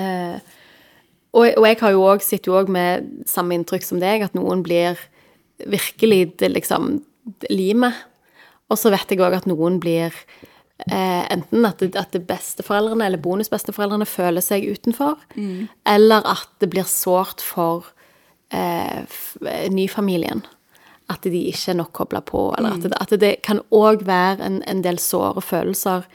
Eh, 0.00 0.38
og, 1.32 1.46
og 1.48 1.66
jeg 1.68 1.80
har 1.80 1.92
jo 1.92 2.04
òg 2.08 2.24
sitter 2.24 2.52
jo 2.52 2.58
òg 2.62 2.72
med 2.72 3.08
samme 3.28 3.56
inntrykk 3.58 3.84
som 3.84 4.00
deg, 4.00 4.24
at 4.24 4.36
noen 4.36 4.64
blir 4.64 5.00
virkelig 5.68 6.38
det 6.40 6.52
liksom 6.54 7.02
limet. 7.50 7.94
Og 8.70 8.78
så 8.80 8.90
vet 8.94 9.10
jeg 9.12 9.20
òg 9.20 9.34
at 9.36 9.46
noen 9.50 9.78
blir 9.82 10.14
eh, 10.88 11.24
enten 11.30 11.66
at, 11.68 11.82
det, 11.82 11.96
at 11.98 12.14
det 12.14 12.24
besteforeldrene 12.28 13.04
eller 13.06 13.20
bonusbesteforeldrene 13.22 14.08
føler 14.08 14.44
seg 14.44 14.64
utenfor, 14.64 15.20
eller 15.84 16.24
at 16.24 16.48
det 16.62 16.70
blir 16.72 16.88
sårt 16.88 17.44
for 17.44 17.90
eh, 18.54 19.04
nyfamilien. 19.70 20.44
At 21.12 21.26
de 21.28 21.42
ikke 21.50 21.74
er 21.74 21.76
nok 21.82 21.92
kobla 21.92 22.22
på, 22.24 22.54
eller 22.56 22.78
at, 22.78 22.86
det, 22.88 22.98
at 23.00 23.20
det 23.20 23.32
kan 23.44 23.60
òg 23.74 24.06
være 24.08 24.40
en, 24.46 24.62
en 24.70 24.82
del 24.84 24.98
såre 25.02 25.42
følelser 25.44 26.06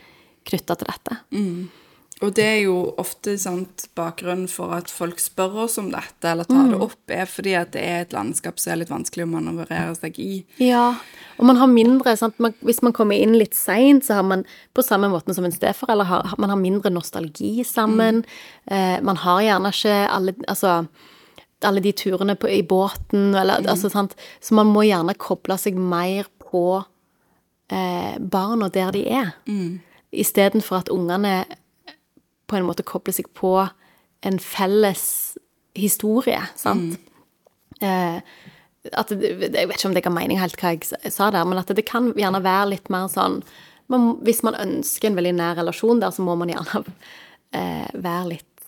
knytta 0.47 0.77
til 0.79 0.87
dette. 0.89 1.17
Og 2.25 2.31
det 2.33 2.45
er 2.45 2.59
jo 2.63 2.75
ofte 2.97 3.35
sant, 3.37 3.83
bakgrunnen 3.97 4.47
for 4.49 4.73
at 4.73 4.89
folk 4.89 5.19
spør 5.21 5.59
oss 5.67 5.75
om 5.77 5.91
dette, 5.93 6.25
eller 6.25 6.47
tar 6.49 6.71
det 6.71 6.79
opp, 6.81 7.03
er 7.13 7.29
fordi 7.29 7.53
at 7.59 7.75
det 7.75 7.83
er 7.85 7.99
et 8.05 8.15
landskap 8.15 8.57
som 8.57 8.73
er 8.73 8.79
litt 8.81 8.93
vanskelig 8.93 9.27
å 9.27 9.29
manøvrere 9.35 9.93
seg 9.99 10.17
i. 10.23 10.39
Ja, 10.63 10.95
og 11.37 11.45
man 11.45 11.59
har 11.61 11.69
mindre 11.69 12.15
sant? 12.17 12.39
Man, 12.41 12.55
Hvis 12.65 12.81
man 12.81 12.95
kommer 12.97 13.19
inn 13.19 13.37
litt 13.37 13.53
seint, 13.53 14.07
så 14.07 14.17
har 14.17 14.25
man 14.25 14.47
på 14.73 14.85
samme 14.85 15.11
måten 15.13 15.37
som 15.37 15.45
en 15.45 15.53
steforelder 15.53 16.09
har, 16.09 16.33
man 16.41 16.49
har 16.49 16.57
mindre 16.57 16.89
nostalgi 16.93 17.61
sammen. 17.67 18.23
Eh, 18.65 18.97
man 19.05 19.21
har 19.21 19.43
gjerne 19.45 19.73
ikke 19.75 19.99
alle 20.09 20.35
Altså 20.47 20.81
alle 21.65 21.81
de 21.81 21.91
turene 21.91 22.35
på, 22.37 22.49
i 22.49 22.63
båten, 22.63 23.35
eller 23.35 23.65
altså 23.65 23.89
sant 23.89 24.13
Så 24.39 24.53
man 24.53 24.69
må 24.69 24.83
gjerne 24.85 25.15
koble 25.17 25.57
seg 25.57 25.77
mer 25.77 26.27
på 26.41 26.83
eh, 27.73 28.17
barna 28.19 28.69
der 28.73 28.91
de 28.93 29.05
er. 29.09 29.31
Istedenfor 30.13 30.83
at 30.83 30.91
ungene 30.93 31.45
på 32.47 32.57
en 32.57 32.67
måte 32.67 32.85
kobler 32.87 33.15
seg 33.15 33.29
på 33.37 33.53
en 34.25 34.39
felles 34.41 35.37
historie, 35.77 36.41
sant? 36.57 36.97
Eh, 37.81 38.19
at 38.87 39.11
Jeg 39.11 39.67
vet 39.67 39.75
ikke 39.75 39.89
om 39.89 39.95
det 39.95 40.03
ga 40.05 40.11
mening 40.13 40.39
helt 40.39 40.57
hva 40.61 40.73
jeg 40.73 41.13
sa 41.13 41.29
der, 41.33 41.45
men 41.45 41.59
at 41.59 41.71
det 41.75 41.85
kan 41.89 42.13
gjerne 42.17 42.43
være 42.43 42.71
litt 42.73 42.91
mer 42.93 43.09
sånn 43.11 43.41
man, 43.91 44.17
Hvis 44.25 44.43
man 44.43 44.57
ønsker 44.59 45.09
en 45.09 45.17
veldig 45.19 45.35
nær 45.37 45.57
relasjon 45.59 46.01
der, 46.01 46.11
så 46.11 46.23
må 46.25 46.35
man 46.39 46.51
gjerne 46.51 46.83
eh, 47.55 47.87
være 47.93 48.29
litt 48.33 48.65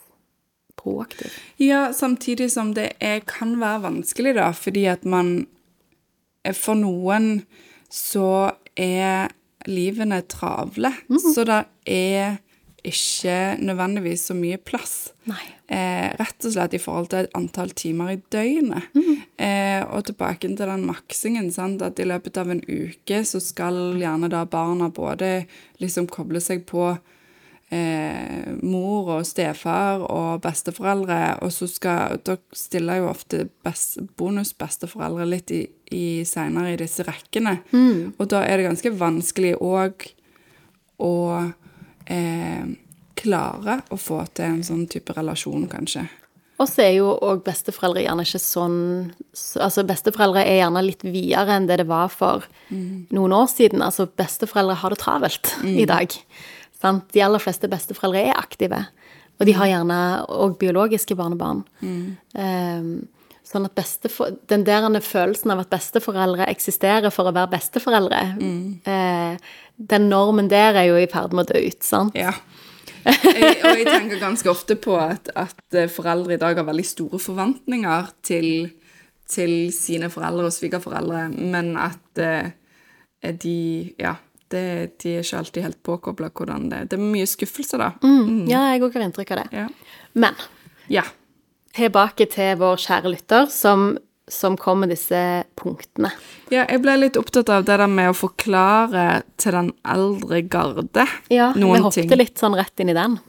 proaktiv. 0.80 1.34
Ja, 1.60 1.90
samtidig 1.94 2.52
som 2.54 2.74
det 2.76 2.94
er, 3.04 3.20
kan 3.28 3.58
være 3.60 3.84
vanskelig, 3.88 4.36
da, 4.40 4.52
fordi 4.56 4.86
at 4.92 5.04
man 5.08 5.48
For 6.56 6.78
noen 6.78 7.44
så 7.92 8.54
er 8.80 9.34
livene 9.68 10.22
travle, 10.32 10.94
så 11.34 11.44
det 11.44 11.64
er 11.84 12.38
ikke 12.84 13.58
nødvendigvis 13.60 14.28
så 14.30 14.36
mye 14.38 14.58
plass. 14.58 15.12
Eh, 15.68 16.10
rett 16.18 16.46
og 16.48 16.54
slett 16.56 16.74
i 16.74 16.82
forhold 16.82 17.12
til 17.12 17.26
et 17.26 17.36
antall 17.38 17.74
timer 17.78 18.16
i 18.16 18.22
døgnet. 18.34 18.90
Eh, 19.38 19.84
og 19.94 20.06
tilbake 20.08 20.48
til 20.48 20.58
den 20.58 20.86
maksingen, 20.88 21.52
sant? 21.52 21.82
at 21.82 22.00
i 22.00 22.08
løpet 22.08 22.38
av 22.38 22.50
en 22.52 22.64
uke 22.66 23.22
så 23.26 23.40
skal 23.44 23.96
gjerne 24.00 24.32
da 24.32 24.46
barna 24.50 24.90
både 24.90 25.46
liksom 25.80 26.10
koble 26.12 26.42
seg 26.42 26.66
på 26.68 26.90
eh, 27.70 28.50
mor 28.64 29.14
og 29.20 29.28
stefar 29.30 30.04
og 30.10 30.42
besteforeldre, 30.42 31.40
og 31.44 31.54
så 31.54 31.68
skal 31.70 32.20
Da 32.26 32.38
stiller 32.54 33.04
jo 33.04 33.10
ofte 33.14 33.48
best, 33.64 34.00
bonusbesteforeldre 34.18 35.30
litt 35.30 35.52
i, 35.52 35.64
i 35.92 36.26
seinere 36.26 36.74
i 36.74 36.82
disse 36.82 37.06
rekkene. 37.08 37.60
Og 38.18 38.28
da 38.28 38.44
er 38.44 38.58
det 38.58 38.72
ganske 38.72 38.96
vanskelig 38.98 39.56
òg 39.62 40.10
å 41.00 41.14
eh, 42.10 42.66
klare 43.20 43.82
å 43.92 44.00
få 44.00 44.24
til 44.34 44.46
en 44.46 44.66
sånn 44.66 44.88
type 44.92 45.14
relasjon, 45.16 45.68
kanskje. 45.72 46.08
Og 46.60 46.68
så 46.68 46.84
er 46.84 46.94
jo 46.98 47.14
òg 47.24 47.44
besteforeldre 47.46 48.04
gjerne 48.04 48.26
ikke 48.28 48.42
sånn 48.44 48.80
Altså, 49.64 49.86
besteforeldre 49.88 50.42
er 50.44 50.58
gjerne 50.60 50.82
litt 50.84 51.06
videre 51.08 51.56
enn 51.56 51.70
det 51.70 51.78
det 51.80 51.86
var 51.88 52.10
for 52.12 52.44
noen 53.16 53.36
år 53.36 53.48
siden. 53.52 53.84
Altså, 53.86 54.10
besteforeldre 54.20 54.76
har 54.82 54.92
det 54.94 55.00
travelt 55.00 55.54
i 55.84 55.88
dag. 55.88 56.16
Sant? 56.82 57.08
De 57.16 57.24
aller 57.24 57.44
fleste 57.44 57.70
besteforeldre 57.72 58.26
er 58.28 58.36
aktive. 58.40 58.82
Og 59.40 59.48
de 59.48 59.56
har 59.56 59.72
gjerne 59.72 60.00
òg 60.36 60.58
biologiske 60.60 61.16
barnebarn. 61.16 61.64
Ehm, 62.36 63.08
sånn 63.50 63.66
at 63.66 63.76
bestefor 63.78 64.36
den 64.52 64.64
der 64.68 64.86
følelsen 65.02 65.54
av 65.54 65.64
at 65.64 65.72
besteforeldre 65.74 66.46
eksisterer 66.52 67.14
for 67.14 67.30
å 67.30 67.34
være 67.34 67.52
besteforeldre, 67.56 68.22
eh, 68.86 69.38
den 69.78 70.10
normen 70.12 70.50
der 70.52 70.78
er 70.78 70.90
jo 70.90 71.00
i 71.00 71.10
ferd 71.10 71.34
med 71.34 71.48
å 71.50 71.54
dø 71.54 71.64
ut, 71.66 71.84
sant? 71.84 72.18
Ja. 72.18 72.36
Jeg, 73.00 73.56
og 73.64 73.80
jeg 73.80 73.88
tenker 73.88 74.20
ganske 74.20 74.50
ofte 74.52 74.76
på 74.76 74.98
at, 75.00 75.32
at 75.40 75.78
eh, 75.78 75.90
foreldre 75.90 76.36
i 76.36 76.42
dag 76.42 76.60
har 76.60 76.68
veldig 76.68 76.86
store 76.86 77.20
forventninger 77.22 78.10
til, 78.28 78.50
til 79.30 79.54
sine 79.74 80.12
foreldre 80.14 80.50
og 80.50 80.54
svigerforeldre, 80.54 81.30
men 81.32 81.76
at 81.80 82.22
eh, 82.22 82.52
de 83.20 83.94
Ja, 84.00 84.18
det, 84.52 85.00
de 85.02 85.16
er 85.16 85.24
ikke 85.24 85.40
alltid 85.42 85.66
helt 85.66 85.82
påkobla 85.86 86.30
hvordan 86.34 86.70
det 86.72 86.86
Det 86.92 86.98
er 87.00 87.04
mye 87.04 87.28
skuffelse, 87.30 87.78
da. 87.82 87.92
Ja, 88.50 88.68
jeg 88.74 88.84
òg 88.86 88.96
har 88.96 89.06
inntrykk 89.06 89.34
av 89.36 89.42
det. 89.44 89.50
Ja. 89.64 89.68
Men 90.14 90.38
ja. 90.90 91.06
Tilbake 91.80 92.28
til 92.32 92.60
vår 92.60 92.80
kjære 92.84 93.12
lytter, 93.14 93.50
som, 93.54 93.98
som 94.30 94.58
kom 94.60 94.84
med 94.84 94.92
disse 94.94 95.20
punktene. 95.60 96.12
Ja, 96.54 96.66
jeg 96.70 96.82
ble 96.84 96.98
litt 97.00 97.18
opptatt 97.20 97.50
av 97.54 97.66
det 97.68 97.80
der 97.82 97.90
med 97.90 98.12
å 98.12 98.18
forklare 98.18 99.24
til 99.42 99.56
den 99.58 99.72
eldre 99.88 100.42
garde 100.46 101.06
Ja, 101.34 101.52
vi 101.56 101.66
hoppet 101.66 102.04
ting. 102.04 102.16
litt 102.20 102.40
sånn 102.42 102.58
rett 102.60 102.80
inn 102.84 102.94
i 102.94 102.98
den. 102.98 103.20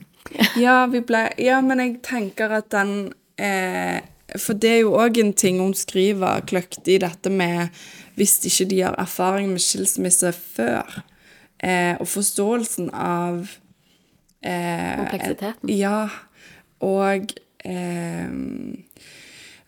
Ja, 0.61 0.85
vi 0.87 1.01
ble, 1.03 1.25
ja, 1.41 1.57
men 1.65 1.79
jeg 1.81 1.95
tenker 2.05 2.51
at 2.53 2.67
den 2.71 2.91
eh, 3.41 3.97
For 4.37 4.53
det 4.53 4.69
er 4.69 4.79
jo 4.83 4.93
òg 5.01 5.17
en 5.19 5.33
ting 5.33 5.57
hun 5.59 5.73
skriver 5.75 6.43
kløktig, 6.47 6.99
dette 7.01 7.31
med 7.33 7.73
hvis 8.19 8.37
ikke 8.45 8.67
de 8.69 8.81
har 8.85 8.95
erfaring 9.01 9.49
med 9.49 9.63
skilsmisse 9.63 10.29
før, 10.35 11.01
eh, 11.63 11.95
og 11.97 12.05
forståelsen 12.11 12.91
av 12.93 13.47
eh, 14.45 14.97
Kompleksiteten. 14.99 15.71
Ja, 15.73 16.05
og 16.85 17.33
eh, 17.65 18.29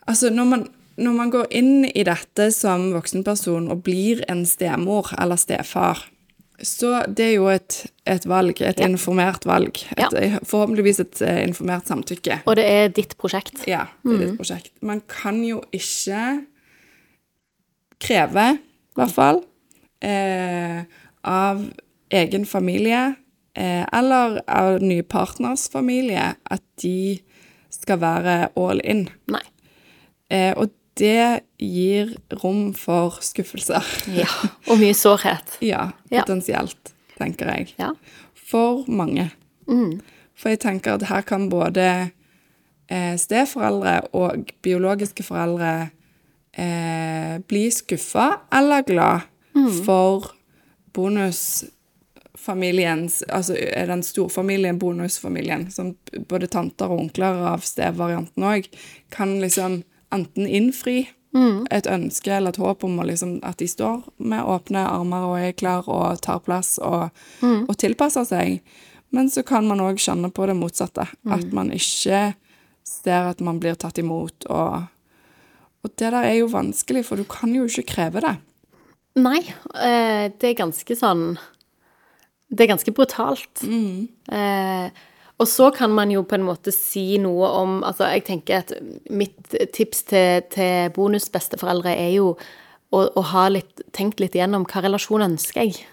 Altså, 0.04 0.28
når 0.30 0.44
man, 0.44 0.66
når 1.00 1.12
man 1.16 1.30
går 1.32 1.46
inn 1.56 1.86
i 1.88 2.02
dette 2.04 2.50
som 2.52 2.90
voksenperson 2.92 3.70
og 3.72 3.84
blir 3.86 4.20
en 4.28 4.44
stemor 4.44 5.14
eller 5.16 5.40
stefar, 5.40 6.02
så 6.62 7.00
det 7.10 7.24
er 7.24 7.32
jo 7.34 7.48
et, 7.50 7.80
et 8.06 8.26
valg, 8.30 8.60
et 8.62 8.80
informert 8.84 9.46
valg. 9.48 9.80
Et, 9.96 10.18
Forhåpentligvis 10.46 11.00
et 11.02 11.22
eh, 11.26 11.40
informert 11.48 11.88
samtykke. 11.90 12.42
Og 12.46 12.56
det 12.60 12.66
er 12.68 12.92
ditt 12.94 13.16
prosjekt. 13.18 13.64
Ja, 13.66 13.88
det 14.04 14.18
er 14.20 14.26
et 14.28 14.38
prosjekt. 14.38 14.70
Man 14.84 15.02
kan 15.10 15.40
jo 15.44 15.62
ikke 15.74 16.44
kreve, 18.04 18.46
i 18.60 19.00
hvert 19.00 19.16
fall, 19.16 19.42
eh, 20.04 20.84
av 21.26 21.64
egen 22.14 22.46
familie 22.46 23.02
eh, 23.56 23.82
eller 23.90 24.38
av 24.46 24.78
nye 24.84 25.02
partners 25.02 25.66
familie 25.72 26.34
at 26.38 26.62
de 26.82 27.18
skal 27.80 28.00
være 28.02 28.48
all 28.56 28.80
in. 28.84 29.06
Nei. 29.30 29.42
Eh, 30.30 30.52
og 30.56 30.70
det 30.98 31.40
gir 31.58 32.12
rom 32.42 32.68
for 32.78 33.16
skuffelser. 33.24 33.82
Ja. 34.14 34.28
Og 34.70 34.78
mye 34.78 34.94
sårhet. 34.94 35.56
ja, 35.72 35.88
Ja. 36.10 36.22
potensielt, 36.22 36.92
tenker 37.18 37.50
jeg. 37.50 37.74
Ja. 37.78 37.90
For 38.34 38.84
mange. 38.88 39.30
For 40.36 40.50
jeg 40.52 40.60
tenker 40.60 40.94
at 40.98 41.06
her 41.08 41.22
kan 41.26 41.48
både 41.50 41.86
eh, 42.90 43.14
steforeldre 43.18 44.00
og 44.12 44.50
biologiske 44.62 45.22
foreldre 45.26 45.88
eh, 46.58 47.38
bli 47.48 47.64
skuffa 47.72 48.28
eller 48.52 48.82
glad 48.86 49.20
for 49.86 50.30
bonusfamiliens 52.44 53.22
Altså 53.28 53.54
den 53.54 54.02
storfamilien 54.02 54.78
bonusfamilien, 54.78 55.70
som 55.70 55.96
både 56.28 56.46
tanter 56.46 56.90
og 56.90 57.00
onkler 57.00 57.34
av 57.54 57.60
stevarianten 57.64 58.42
òg, 58.42 58.68
kan 59.10 59.40
liksom 59.40 59.82
enten 60.12 60.46
innfri 60.46 61.08
et 61.70 61.86
ønske 61.86 62.30
eller 62.30 62.50
et 62.50 62.60
håp 62.62 62.84
om 62.84 63.00
liksom, 63.02 63.40
at 63.42 63.58
de 63.58 63.66
står 63.66 64.04
med 64.18 64.44
åpne 64.44 64.78
armer 64.86 65.24
og 65.26 65.38
er 65.40 65.52
klar 65.52 65.88
og 65.88 66.20
tar 66.22 66.38
plass 66.38 66.78
og, 66.78 67.10
og 67.42 67.76
tilpasser 67.76 68.24
seg. 68.24 68.60
Men 69.10 69.30
så 69.30 69.42
kan 69.42 69.66
man 69.66 69.80
òg 69.80 69.98
kjenne 69.98 70.30
på 70.30 70.46
det 70.46 70.54
motsatte. 70.54 71.08
At 71.26 71.52
man 71.52 71.72
ikke 71.72 72.34
ser 72.84 73.30
at 73.32 73.40
man 73.40 73.58
blir 73.58 73.74
tatt 73.74 73.98
imot. 73.98 74.46
Og, 74.46 74.86
og 75.82 75.90
det 75.98 76.12
der 76.14 76.22
er 76.22 76.38
jo 76.38 76.46
vanskelig, 76.52 77.04
for 77.06 77.16
du 77.16 77.24
kan 77.24 77.54
jo 77.54 77.66
ikke 77.66 77.88
kreve 77.94 78.22
det. 78.22 78.36
Nei, 79.18 79.40
eh, 79.78 80.30
det 80.30 80.48
er 80.48 80.58
ganske 80.58 80.96
sånn 80.98 81.36
Det 82.50 82.64
er 82.64 82.72
ganske 82.74 82.92
brutalt. 82.94 83.62
Eh, 83.64 84.90
og 85.42 85.48
så 85.50 85.70
kan 85.74 85.90
man 85.90 86.10
jo 86.14 86.22
på 86.22 86.36
en 86.36 86.44
måte 86.46 86.70
si 86.70 87.16
noe 87.18 87.48
om 87.58 87.80
Altså, 87.82 88.06
jeg 88.12 88.24
tenker 88.28 88.60
at 88.62 88.72
mitt 89.10 89.56
tips 89.74 90.04
til, 90.12 90.44
til 90.54 90.92
bonusbesteforeldre 90.94 91.90
er 91.96 92.12
jo 92.18 92.34
å, 92.94 93.00
å 93.10 93.22
ha 93.32 93.48
litt, 93.50 93.82
tenkt 93.96 94.20
litt 94.22 94.36
igjennom 94.38 94.66
hva 94.70 94.84
relasjon 94.84 95.24
ønsker 95.26 95.64
jeg. 95.66 95.86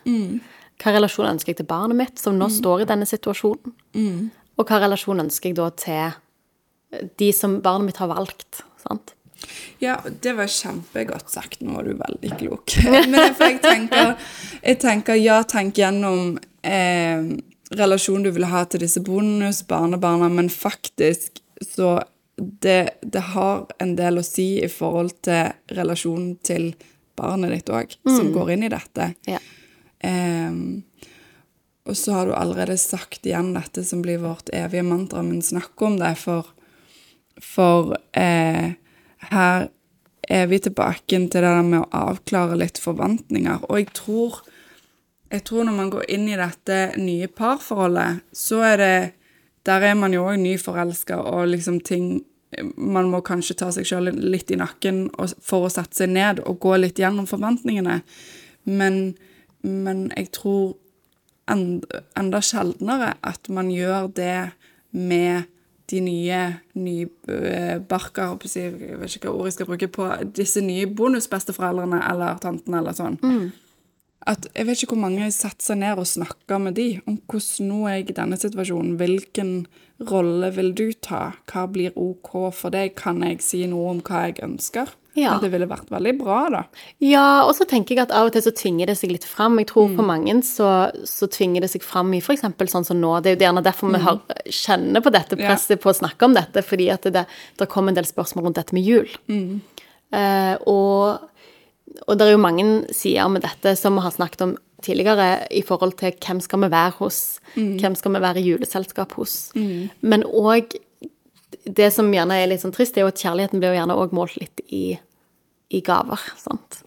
Hva 0.82 0.94
relasjon 0.96 1.30
ønsker 1.32 1.54
jeg 1.54 1.62
til 1.62 1.70
barnet 1.70 1.98
mitt, 1.98 2.20
som 2.22 2.38
nå 2.38 2.48
står 2.54 2.84
i 2.84 2.90
denne 2.90 3.08
situasjonen? 3.10 3.74
Og 4.60 4.68
hva 4.70 4.80
relasjon 4.84 5.24
ønsker 5.24 5.50
jeg 5.50 5.58
da 5.58 5.70
til 5.82 7.02
de 7.18 7.32
som 7.34 7.60
barnet 7.66 7.90
mitt 7.90 8.02
har 8.04 8.12
valgt? 8.12 8.62
sant? 8.82 9.16
Ja, 9.82 9.98
det 10.22 10.34
var 10.38 10.50
kjempegodt 10.52 11.32
sagt. 11.34 11.62
Nå 11.62 11.78
var 11.78 11.88
du 11.88 11.96
veldig 12.00 12.32
klok. 12.40 12.76
Men 12.92 13.18
jeg 13.18 13.62
tenker, 13.64 14.16
jeg 14.62 14.82
tenker 14.82 15.20
ja, 15.20 15.42
tenk 15.50 15.80
gjennom 15.82 16.36
eh, 16.62 17.24
relasjonen 17.72 18.28
du 18.28 18.34
vil 18.36 18.50
ha 18.52 18.66
til 18.70 18.84
disse 18.84 19.02
bonusbarnebarna, 19.06 20.30
men 20.30 20.50
faktisk 20.52 21.40
så 21.62 22.02
det, 22.36 22.90
det 23.02 23.22
har 23.36 23.68
en 23.80 23.96
del 23.96 24.20
å 24.20 24.26
si 24.26 24.64
i 24.64 24.70
forhold 24.72 25.14
til 25.26 25.52
relasjonen 25.78 26.36
til 26.44 26.72
barnet 27.18 27.54
ditt 27.54 27.70
òg, 27.70 27.94
som 28.08 28.32
går 28.34 28.56
inn 28.56 28.66
i 28.66 28.72
dette. 28.72 29.12
Ja. 29.30 29.40
Ehm, 30.02 30.82
og 31.86 31.98
så 31.98 32.16
har 32.16 32.28
du 32.28 32.34
allerede 32.38 32.78
sagt 32.82 33.26
igjen 33.26 33.54
dette 33.54 33.84
som 33.86 34.02
blir 34.02 34.22
vårt 34.24 34.50
evige 34.54 34.86
mantra, 34.86 35.22
men 35.26 35.42
snakk 35.46 35.82
om 35.86 36.00
det, 36.02 36.16
for, 36.22 36.50
for 37.42 37.96
eh, 38.18 38.74
her 39.30 39.70
er 40.32 40.48
vi 40.48 40.60
tilbake 40.60 41.06
til 41.06 41.30
det 41.30 41.44
der 41.44 41.62
med 41.66 41.84
å 41.84 42.08
avklare 42.10 42.58
litt 42.60 42.80
forventninger. 42.82 43.66
Og 43.70 43.80
jeg 43.82 43.92
tror, 43.98 44.42
jeg 45.32 45.44
tror 45.48 45.68
når 45.68 45.78
man 45.78 45.92
går 45.94 46.10
inn 46.14 46.28
i 46.30 46.40
dette 46.40 46.80
nye 47.00 47.28
parforholdet, 47.28 48.24
så 48.34 48.64
er 48.74 48.78
det 48.78 49.14
Der 49.64 49.82
er 49.86 49.94
man 49.94 50.10
jo 50.10 50.24
òg 50.26 50.40
nyforelska, 50.42 51.20
og 51.22 51.48
liksom 51.48 51.80
ting 51.86 52.24
Man 52.76 53.12
må 53.12 53.22
kanskje 53.22 53.54
ta 53.54 53.68
seg 53.72 53.86
sjøl 53.86 54.10
litt 54.12 54.50
i 54.52 54.58
nakken 54.58 55.06
for 55.40 55.68
å 55.68 55.70
sette 55.70 55.96
seg 55.96 56.10
ned 56.10 56.40
og 56.40 56.60
gå 56.60 56.76
litt 56.76 57.00
gjennom 57.00 57.24
forventningene. 57.30 58.02
Men, 58.66 59.16
men 59.64 60.12
jeg 60.18 60.34
tror 60.36 60.74
end, 61.48 61.86
enda 62.20 62.42
sjeldnere 62.44 63.14
at 63.24 63.48
man 63.48 63.72
gjør 63.72 64.10
det 64.18 64.52
med 64.92 65.48
de 65.92 66.00
nye 66.02 66.42
nybarka 66.74 68.30
Jeg 68.56 68.98
vet 69.00 69.16
ikke 69.18 69.28
hva 69.30 69.36
ord 69.38 69.50
jeg 69.50 69.58
skal 69.58 69.70
bruke 69.70 69.90
på 69.92 70.08
disse 70.38 70.64
nye 70.64 70.88
bonusbesteforeldrene 70.88 72.00
eller 72.12 72.40
tantene 72.44 72.80
eller 72.82 72.96
sånn. 72.98 73.20
At 74.30 74.46
jeg 74.54 74.68
vet 74.68 74.84
ikke 74.84 74.94
hvor 74.94 75.08
mange 75.08 75.32
setter 75.34 75.66
seg 75.72 75.80
ned 75.82 75.98
og 75.98 76.06
snakker 76.06 76.60
med 76.62 76.76
de 76.78 76.90
om 77.10 77.18
hvordan 77.26 77.70
nå 77.72 77.80
er 77.90 77.96
jeg 78.00 78.12
i 78.12 78.18
denne 78.20 78.38
situasjonen. 78.38 78.98
Hvilken 79.00 79.54
rolle 80.12 80.52
vil 80.56 80.74
du 80.78 80.92
ta? 80.94 81.32
Hva 81.50 81.66
blir 81.74 81.98
OK 81.98 82.30
for 82.54 82.70
deg? 82.74 82.94
Kan 83.00 83.24
jeg 83.26 83.42
si 83.46 83.64
noe 83.70 83.96
om 83.96 84.04
hva 84.06 84.28
jeg 84.28 84.44
ønsker? 84.46 84.94
Ja. 85.18 85.34
Det 85.42 85.50
ville 85.52 85.68
vært 85.68 85.90
veldig 85.92 86.14
bra, 86.22 86.38
da. 86.54 86.62
Ja, 87.04 87.44
og 87.44 87.52
så 87.58 87.66
tenker 87.68 87.98
jeg 87.98 88.06
at 88.06 88.14
av 88.16 88.30
og 88.30 88.36
til 88.36 88.44
så 88.46 88.54
tvinger 88.56 88.88
det 88.88 88.96
seg 89.00 89.12
litt 89.12 89.26
fram. 89.28 89.58
Jeg 89.60 89.68
tror 89.74 89.90
for 89.98 90.08
mange 90.08 90.38
så, 90.48 90.70
så 91.08 91.28
tvinger 91.32 91.66
det 91.66 91.72
seg 91.74 91.84
fram 91.84 92.14
i 92.16 92.22
f.eks. 92.24 92.46
sånn 92.72 92.88
som 92.88 93.02
nå. 93.02 93.12
Det 93.20 93.34
er 93.34 93.36
jo 93.36 93.44
gjerne 93.44 93.64
derfor 93.66 93.92
vi 93.92 94.00
har, 94.06 94.22
kjenner 94.48 95.04
på 95.04 95.12
dette 95.12 95.36
presset 95.40 95.82
på 95.84 95.92
å 95.92 95.98
snakke 95.98 96.30
om 96.30 96.38
dette, 96.38 96.64
fordi 96.64 96.88
at 96.94 97.04
det, 97.12 97.26
det 97.60 97.68
kom 97.72 97.92
en 97.92 97.98
del 97.98 98.08
spørsmål 98.08 98.48
rundt 98.48 98.62
dette 98.62 98.78
med 98.78 98.88
jul. 98.88 99.12
Eh, 100.16 100.56
og, 100.68 101.28
og 102.08 102.14
det 102.18 102.28
er 102.28 102.32
jo 102.36 102.44
mange 102.44 102.66
sider 102.96 103.28
med 103.32 103.44
dette 103.44 103.76
som 103.80 104.00
vi 104.00 104.06
har 104.08 104.16
snakket 104.16 104.46
om 104.48 104.56
tidligere 104.82 105.46
i 105.54 105.62
forhold 105.62 105.94
til 106.00 106.16
hvem 106.24 106.40
skal 106.42 106.64
vi 106.64 106.72
være 106.74 106.96
hos, 107.02 107.20
hvem 107.84 107.94
skal 108.00 108.16
vi 108.16 108.22
være 108.24 108.40
i 108.42 108.48
juleselskap 108.48 109.12
hos. 109.20 109.52
Men 110.02 110.24
òg 110.26 110.74
det 111.66 111.92
som 111.94 112.10
gjerne 112.14 112.38
er 112.42 112.48
litt 112.52 112.62
sånn 112.64 112.74
trist, 112.76 112.98
er 112.98 113.06
jo 113.06 113.12
at 113.12 113.22
kjærligheten 113.22 113.62
blir 113.62 113.74
jo 113.74 113.80
gjerne 113.80 113.98
òg 114.02 114.14
målt 114.18 114.38
litt 114.42 114.62
i, 114.74 114.98
i 115.72 115.82
gaver. 115.86 116.20
sant? 116.40 116.82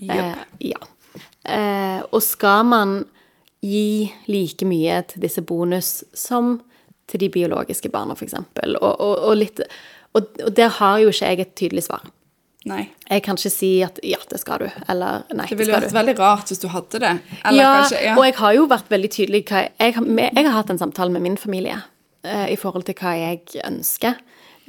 Eh, 0.00 0.34
ja. 0.70 0.80
Eh, 1.44 2.00
og 2.10 2.22
skal 2.24 2.64
man 2.68 2.96
gi 3.64 4.10
like 4.28 4.66
mye 4.68 5.02
til 5.08 5.22
disse 5.24 5.40
bonus 5.44 6.02
som 6.16 6.58
til 7.08 7.20
de 7.20 7.28
biologiske 7.32 7.90
barna, 7.92 8.16
f.eks., 8.16 8.34
og, 8.40 8.84
og, 8.84 9.14
og 9.28 9.34
litt 9.36 9.60
og, 10.14 10.28
og 10.46 10.52
der 10.54 10.68
har 10.76 11.00
jo 11.02 11.10
ikke 11.10 11.30
jeg 11.32 11.40
et 11.42 11.54
tydelig 11.58 11.82
svar. 11.88 12.04
Nei. 12.70 12.84
Jeg 13.10 13.24
kan 13.26 13.36
ikke 13.36 13.50
si 13.52 13.70
at 13.84 13.98
ja, 14.06 14.16
det 14.30 14.38
skal 14.40 14.62
du, 14.62 14.68
eller 14.88 15.24
nei, 15.34 15.44
Det 15.50 15.56
det 15.56 15.58
ville 15.58 15.74
vært 15.74 15.90
du. 15.90 15.96
veldig 15.98 16.14
rart 16.20 16.48
hvis 16.52 16.62
du 16.62 16.68
hadde 16.72 17.00
det. 17.02 17.10
Eller 17.44 17.60
Ja, 17.60 17.72
kanskje 17.82 17.98
ja. 18.06 18.14
og 18.16 18.24
jeg 18.24 18.36
har 18.38 18.54
jo 18.56 18.62
vært 18.70 18.92
veldig 18.94 19.10
tydelig 19.12 19.40
jeg, 19.50 19.72
jeg, 19.82 19.98
jeg 19.98 20.46
har 20.46 20.54
hatt 20.54 20.70
en 20.72 20.80
samtale 20.80 21.12
med 21.12 21.26
min 21.26 21.36
familie 21.36 21.76
eh, 22.24 22.48
i 22.52 22.58
forhold 22.60 22.86
til 22.88 22.96
hva 22.98 23.14
jeg 23.18 23.62
ønsker, 23.64 24.18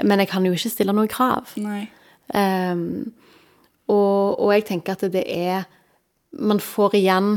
men 0.03 0.21
jeg 0.21 0.31
kan 0.31 0.45
jo 0.45 0.53
ikke 0.55 0.73
stille 0.73 0.95
noen 0.95 1.11
krav. 1.11 1.55
Ehm, 2.35 3.13
og, 3.87 4.39
og 4.41 4.53
jeg 4.55 4.65
tenker 4.71 4.95
at 4.95 5.03
det 5.13 5.27
er 5.29 5.67
Man 6.35 6.57
får 6.59 6.95
igjen 6.97 7.27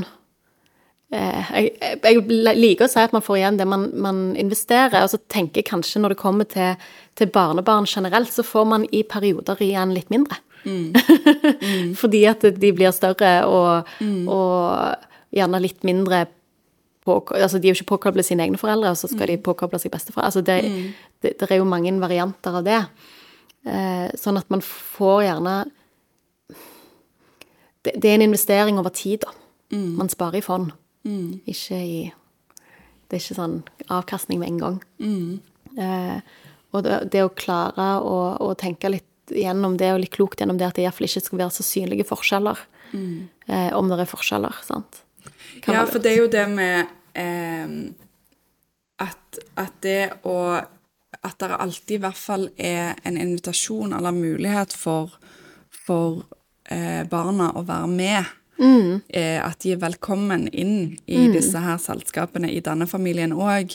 eh, 1.12 1.50
jeg, 1.52 1.98
jeg 2.02 2.56
liker 2.56 2.86
å 2.86 2.90
si 2.90 3.02
at 3.02 3.12
man 3.14 3.22
får 3.22 3.36
igjen 3.36 3.58
det 3.60 3.66
man, 3.68 3.84
man 3.94 4.22
investerer, 4.34 5.04
og 5.04 5.12
så 5.12 5.20
tenker 5.30 5.60
jeg 5.60 5.68
kanskje 5.68 6.02
når 6.02 6.16
det 6.16 6.22
kommer 6.22 6.48
til, 6.48 6.88
til 7.14 7.30
barnebarn 7.30 7.86
generelt, 7.86 8.32
så 8.32 8.42
får 8.42 8.66
man 8.72 8.88
i 8.90 9.04
perioder 9.06 9.62
igjen 9.62 9.94
litt 9.94 10.10
mindre. 10.10 10.40
Fordi 12.00 12.24
at 12.26 12.42
de 12.58 12.72
blir 12.74 12.90
større 12.96 13.32
og, 13.46 13.92
og 14.02 15.06
gjerne 15.34 15.62
litt 15.62 15.86
mindre 15.86 16.24
på, 17.08 17.16
altså 17.34 17.58
De 17.58 17.68
er 17.68 17.72
jo 17.74 17.78
ikke 17.80 17.94
påkoblet 17.96 18.28
sine 18.28 18.44
egne 18.44 18.60
foreldre, 18.60 18.92
og 18.92 19.00
så 19.00 19.08
skal 19.10 19.32
de 19.32 19.38
påkoble 19.40 19.80
seg 19.80 19.92
besteforeldre. 19.94 20.28
Altså 20.28 20.44
det, 20.44 20.58
det, 21.24 21.34
det 21.40 21.48
er 21.48 21.60
jo 21.62 21.68
mange 21.68 21.92
varianter 22.02 22.60
av 22.60 22.66
det. 22.68 22.82
Eh, 23.68 24.06
sånn 24.20 24.38
at 24.40 24.48
man 24.52 24.62
får 24.64 25.24
gjerne 25.26 25.56
det, 27.84 27.92
det 27.94 28.10
er 28.10 28.18
en 28.18 28.26
investering 28.28 28.78
over 28.80 28.92
tid, 28.94 29.22
da. 29.24 29.34
Man 29.98 30.08
sparer 30.08 30.40
i 30.40 30.44
fond, 30.44 30.70
ikke 31.48 31.76
i 31.76 31.98
Det 33.08 33.16
er 33.16 33.20
ikke 33.22 33.36
sånn 33.36 33.58
avkastning 33.88 34.40
med 34.40 34.48
en 34.48 34.58
gang. 34.60 34.78
Eh, 35.80 36.18
og 36.76 36.84
det, 36.84 37.22
å 37.24 37.30
klare 37.32 37.86
å, 38.04 38.16
å 38.44 38.48
tenke 38.60 38.90
litt 38.92 39.32
gjennom 39.32 39.78
det, 39.80 39.92
og 39.94 40.02
litt 40.02 40.12
klokt 40.12 40.40
gjennom 40.40 40.58
det, 40.60 40.66
at 40.68 40.76
det 40.76 40.84
iallfall 40.84 41.08
ikke 41.08 41.24
skal 41.24 41.40
være 41.40 41.54
så 41.56 41.64
synlige 41.64 42.04
forskjeller. 42.08 42.60
Eh, 43.48 43.70
om 43.76 43.88
det 43.88 44.00
er 44.02 44.10
forskjeller, 44.10 44.60
sant. 44.64 45.02
Kan 45.64 45.76
Ja, 45.76 45.86
for 45.88 46.04
det 46.04 46.12
er 46.12 46.20
jo 46.22 46.28
det 46.32 46.44
med 46.52 46.92
at, 48.98 49.38
at 49.56 49.78
det 49.82 50.02
å 50.26 50.38
At 51.24 51.38
det 51.40 51.56
alltid 51.56 51.96
i 51.96 52.00
hvert 52.02 52.18
fall 52.20 52.44
er 52.60 52.98
en 53.08 53.16
invitasjon 53.18 53.94
eller 53.96 54.12
mulighet 54.14 54.74
for, 54.76 55.14
for 55.72 56.20
eh, 56.70 57.00
barna 57.08 57.48
å 57.56 57.62
være 57.66 57.88
med. 57.90 58.28
Eh, 59.08 59.38
at 59.42 59.58
de 59.64 59.72
er 59.72 59.80
velkommen 59.82 60.46
inn 60.52 60.98
i 61.06 61.24
disse 61.32 61.58
her 61.58 61.80
selskapene 61.80 62.50
i 62.52 62.60
denne 62.60 62.86
familien 62.86 63.32
òg. 63.32 63.74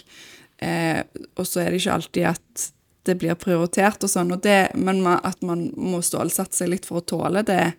Eh, 0.61 1.01
og 1.35 1.49
så 1.49 1.63
er 1.63 1.71
det 1.71 1.81
ikke 1.81 1.97
alltid 1.97 2.29
at 2.31 2.67
det 3.03 3.17
blir 3.19 3.35
prioritert 3.35 4.05
og 4.05 4.13
sånn, 4.13 4.31
og 4.31 4.43
det, 4.45 4.69
men 4.79 5.01
at 5.09 5.41
man 5.43 5.65
må 5.75 5.99
stålsette 6.05 6.55
seg 6.55 6.71
litt 6.71 6.87
for 6.87 7.01
å 7.01 7.07
tåle 7.15 7.43
det. 7.49 7.73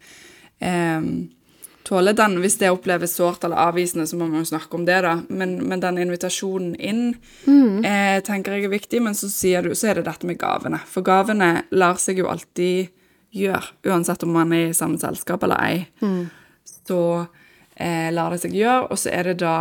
Eh, 0.61 1.00
tåle 1.85 2.12
den, 2.16 2.38
Hvis 2.40 2.57
det 2.59 2.70
oppleves 2.73 3.14
sårt 3.18 3.44
eller 3.44 3.61
avvisende, 3.68 4.07
så 4.07 4.16
må 4.16 4.27
man 4.27 4.40
jo 4.40 4.51
snakke 4.55 4.77
om 4.79 4.85
det, 4.88 5.01
da. 5.05 5.18
Men, 5.29 5.57
men 5.68 5.81
den 5.83 5.99
invitasjonen 6.01 6.75
inn 6.81 7.03
eh, 7.85 8.20
tenker 8.25 8.57
jeg 8.57 8.64
er 8.64 8.73
viktig. 8.73 9.03
Men 9.05 9.14
så, 9.14 9.29
sier 9.29 9.62
du, 9.62 9.75
så 9.75 9.90
er 9.90 10.01
det 10.01 10.07
dette 10.09 10.27
med 10.27 10.38
gavene. 10.40 10.81
For 10.88 11.05
gavene 11.05 11.66
lar 11.70 12.01
seg 12.01 12.23
jo 12.23 12.31
alltid 12.33 12.88
gjøre, 13.35 13.75
uansett 13.90 14.23
om 14.23 14.33
man 14.33 14.53
er 14.55 14.70
i 14.70 14.77
samme 14.77 14.99
selskap 15.03 15.42
eller 15.44 15.61
ei. 15.61 15.79
Så 16.87 17.01
eh, 17.77 18.11
lar 18.14 18.33
det 18.33 18.40
seg 18.44 18.55
gjøre, 18.57 18.88
og 18.90 19.01
så 19.01 19.12
er 19.12 19.33
det 19.33 19.40
da 19.42 19.57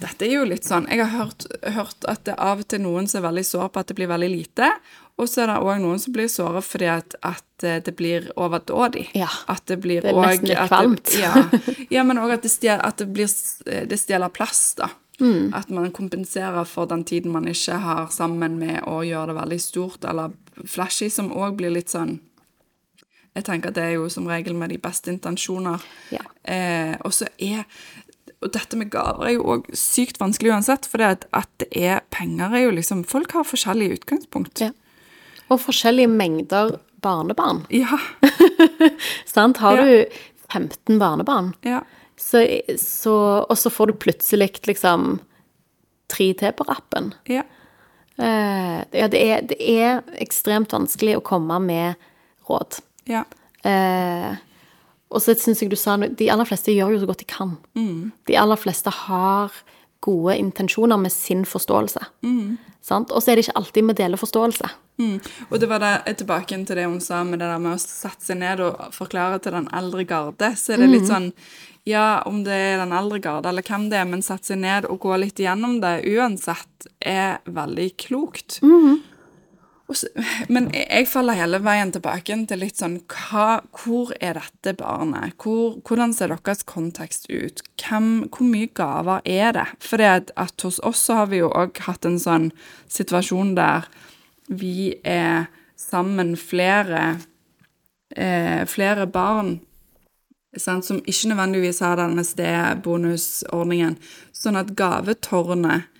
dette 0.00 0.26
er 0.26 0.32
jo 0.38 0.44
litt 0.48 0.64
sånn 0.66 0.86
Jeg 0.90 1.02
har 1.02 1.12
hørt, 1.12 1.46
hørt 1.62 2.06
at 2.08 2.24
det 2.28 2.34
er 2.34 2.42
av 2.42 2.62
og 2.62 2.68
til 2.70 2.82
noen 2.84 3.08
som 3.10 3.20
er 3.20 3.28
veldig 3.28 3.44
sår 3.48 3.72
på 3.72 3.82
at 3.82 3.90
det 3.90 3.96
blir 3.98 4.10
veldig 4.10 4.30
lite, 4.32 4.70
og 5.16 5.30
så 5.32 5.44
er 5.44 5.52
det 5.52 5.56
òg 5.64 5.80
noen 5.80 6.00
som 6.00 6.12
blir 6.12 6.28
såre 6.28 6.60
fordi 6.64 6.90
at, 6.92 7.16
at 7.24 7.64
eh, 7.64 7.78
det 7.84 7.94
blir 7.96 8.28
overdådig. 8.36 9.06
Ja. 9.16 9.30
At 9.48 9.64
det 9.70 9.78
blir 9.80 10.04
Det 10.04 10.12
er 10.12 10.20
nesten 10.20 10.50
litt 10.50 10.68
kvalmt. 10.68 11.14
Ja. 11.16 11.32
ja, 11.96 12.04
men 12.04 12.20
òg 12.20 12.36
at, 12.36 12.44
det 12.44 12.52
stjel, 12.52 12.82
at 12.84 13.00
det, 13.00 13.08
blir, 13.16 13.32
det 13.64 14.00
stjeler 14.00 14.32
plass, 14.32 14.74
da. 14.80 14.90
Mm. 15.20 15.54
At 15.56 15.70
man 15.72 15.92
kompenserer 15.96 16.64
for 16.68 16.84
den 16.86 17.04
tiden 17.08 17.32
man 17.32 17.48
ikke 17.48 17.78
har 17.80 18.10
sammen 18.12 18.58
med 18.60 18.82
å 18.84 19.00
gjøre 19.06 19.32
det 19.32 19.38
veldig 19.38 19.60
stort 19.64 20.04
eller 20.04 20.34
flashy, 20.68 21.08
som 21.10 21.32
òg 21.32 21.56
blir 21.56 21.72
litt 21.72 21.92
sånn 21.92 22.18
Jeg 23.36 23.44
tenker 23.44 23.72
at 23.72 23.76
det 23.76 23.84
er 23.84 23.96
jo 23.98 24.06
som 24.08 24.28
regel 24.28 24.54
med 24.56 24.70
de 24.72 24.78
beste 24.80 25.12
intensjoner. 25.12 25.82
Ja. 26.08 26.22
Eh, 26.40 26.94
og 27.04 27.12
så 27.12 27.26
er 27.36 27.66
og 28.46 28.52
dette 28.54 28.78
med 28.78 28.90
gaver 28.94 29.28
er 29.28 29.34
jo 29.36 29.44
òg 29.56 29.66
sykt 29.76 30.18
vanskelig 30.22 30.52
uansett, 30.54 30.86
for 30.88 31.02
det 31.02 31.08
at, 31.16 31.26
at 31.36 31.50
det 31.62 31.68
er 31.76 32.00
penger 32.14 32.54
er 32.56 32.64
jo 32.66 32.74
liksom 32.78 33.04
Folk 33.08 33.34
har 33.36 33.46
forskjellige 33.46 33.98
utgangspunkt. 34.00 34.62
Ja. 34.64 34.70
Og 35.50 35.60
forskjellige 35.62 36.10
mengder 36.10 36.78
barnebarn. 37.04 37.64
Ja. 37.70 37.98
Sant? 39.30 39.60
Har 39.62 39.76
Ja. 39.78 39.84
du 39.84 40.04
15 40.52 40.98
barnebarn, 40.98 41.52
ja. 41.66 41.82
så, 42.16 42.40
så, 42.78 43.14
og 43.50 43.58
så 43.58 43.70
får 43.70 43.86
du 43.90 43.96
plutselig 44.06 44.52
liksom 44.66 45.18
tre 46.08 46.28
til 46.38 46.52
på 46.56 46.66
rappen. 46.70 47.12
ja. 47.28 47.42
Uh, 48.16 48.80
ja, 48.96 49.08
det 49.12 49.18
er, 49.20 49.42
det 49.44 49.56
er 49.60 49.98
ekstremt 50.24 50.72
vanskelig 50.72 51.18
å 51.18 51.24
komme 51.26 51.58
med 51.60 51.98
råd. 52.48 52.78
ja. 53.04 53.24
Eh, 53.66 54.36
og 55.10 55.22
så 55.22 55.36
syns 55.38 55.62
jeg 55.62 55.70
du 55.70 55.78
sa 55.78 55.94
noe 56.00 56.10
De 56.18 56.30
aller 56.32 56.48
fleste 56.48 56.74
gjør 56.74 56.96
jo 56.96 57.02
så 57.02 57.10
godt 57.10 57.22
de 57.22 57.28
kan. 57.30 57.56
De 58.26 58.38
aller 58.38 58.58
fleste 58.58 58.92
har 59.06 59.54
gode 60.06 60.36
intensjoner 60.38 60.98
med 61.00 61.12
sin 61.12 61.44
forståelse. 61.48 62.02
Mm. 62.22 62.58
Og 62.90 63.22
så 63.22 63.30
er 63.30 63.38
det 63.38 63.46
ikke 63.46 63.56
alltid 63.58 63.86
vi 63.88 63.94
deler 63.98 64.20
forståelse. 64.20 64.68
Mm. 65.02 65.16
Og 65.50 65.56
det 65.60 65.68
var 65.68 65.82
da, 65.82 65.92
tilbake 66.16 66.58
til 66.64 66.78
det 66.78 66.86
hun 66.86 67.00
sa 67.04 67.22
med 67.26 67.40
det 67.42 67.48
der 67.50 67.62
med 67.62 67.74
å 67.74 67.80
sette 67.82 68.24
seg 68.24 68.38
ned 68.40 68.62
og 68.64 68.94
forklare 68.94 69.40
til 69.42 69.56
den 69.56 69.66
eldre 69.74 70.06
garde, 70.08 70.52
så 70.56 70.74
er 70.74 70.84
det 70.84 70.92
litt 70.92 71.10
sånn 71.10 71.32
Ja, 71.86 72.22
om 72.26 72.40
det 72.42 72.54
er 72.54 72.80
den 72.80 72.94
eldre 72.96 73.20
garde 73.22 73.50
eller 73.50 73.62
hvem 73.66 73.84
det 73.92 74.00
er, 74.00 74.08
men 74.10 74.24
sette 74.24 74.50
seg 74.50 74.58
ned 74.62 74.88
og 74.90 75.04
gå 75.04 75.18
litt 75.22 75.38
igjennom 75.38 75.76
det 75.82 76.00
uansett 76.16 76.88
er 76.98 77.38
veldig 77.46 77.90
klokt. 78.00 78.58
Så, 78.58 78.96
men 80.54 80.68
jeg, 80.74 81.06
faller 81.06 81.38
hele 81.38 81.60
veien 81.62 81.92
tilbake 81.94 82.34
til 82.50 82.58
litt 82.58 82.80
sånn 82.80 82.96
hva, 83.06 83.60
Hvor 83.70 84.10
er 84.18 84.40
dette 84.40 84.74
barnet? 84.80 85.36
Hvor, 85.38 85.78
hvordan 85.86 86.14
ser 86.16 86.34
deres 86.34 86.64
kontekst 86.66 87.28
ut? 87.30 87.62
Hvem, 87.78 88.26
hvor 88.34 88.48
mye 88.50 88.72
gaver 88.74 89.22
er 89.22 89.54
det? 89.54 89.68
For 89.84 90.02
at, 90.02 90.32
at 90.34 90.66
hos 90.66 90.80
oss 90.82 91.04
så 91.06 91.20
har 91.22 91.30
vi 91.30 91.42
jo 91.44 91.52
òg 91.54 91.78
hatt 91.86 92.08
en 92.08 92.18
sånn 92.22 92.50
situasjon 92.90 93.54
der 93.58 93.86
vi 94.46 94.96
er 95.06 95.48
sammen 95.76 96.36
flere 96.38 97.16
eh, 98.14 98.62
flere 98.66 99.06
barn 99.10 99.56
sant, 100.56 100.86
som 100.86 101.02
ikke 101.04 101.32
nødvendigvis 101.32 101.82
har 101.84 101.98
denne 102.00 102.24
stedbonusordningen, 102.24 103.98
sånn 104.32 104.56
at 104.56 104.72
gavetårnet 104.78 105.90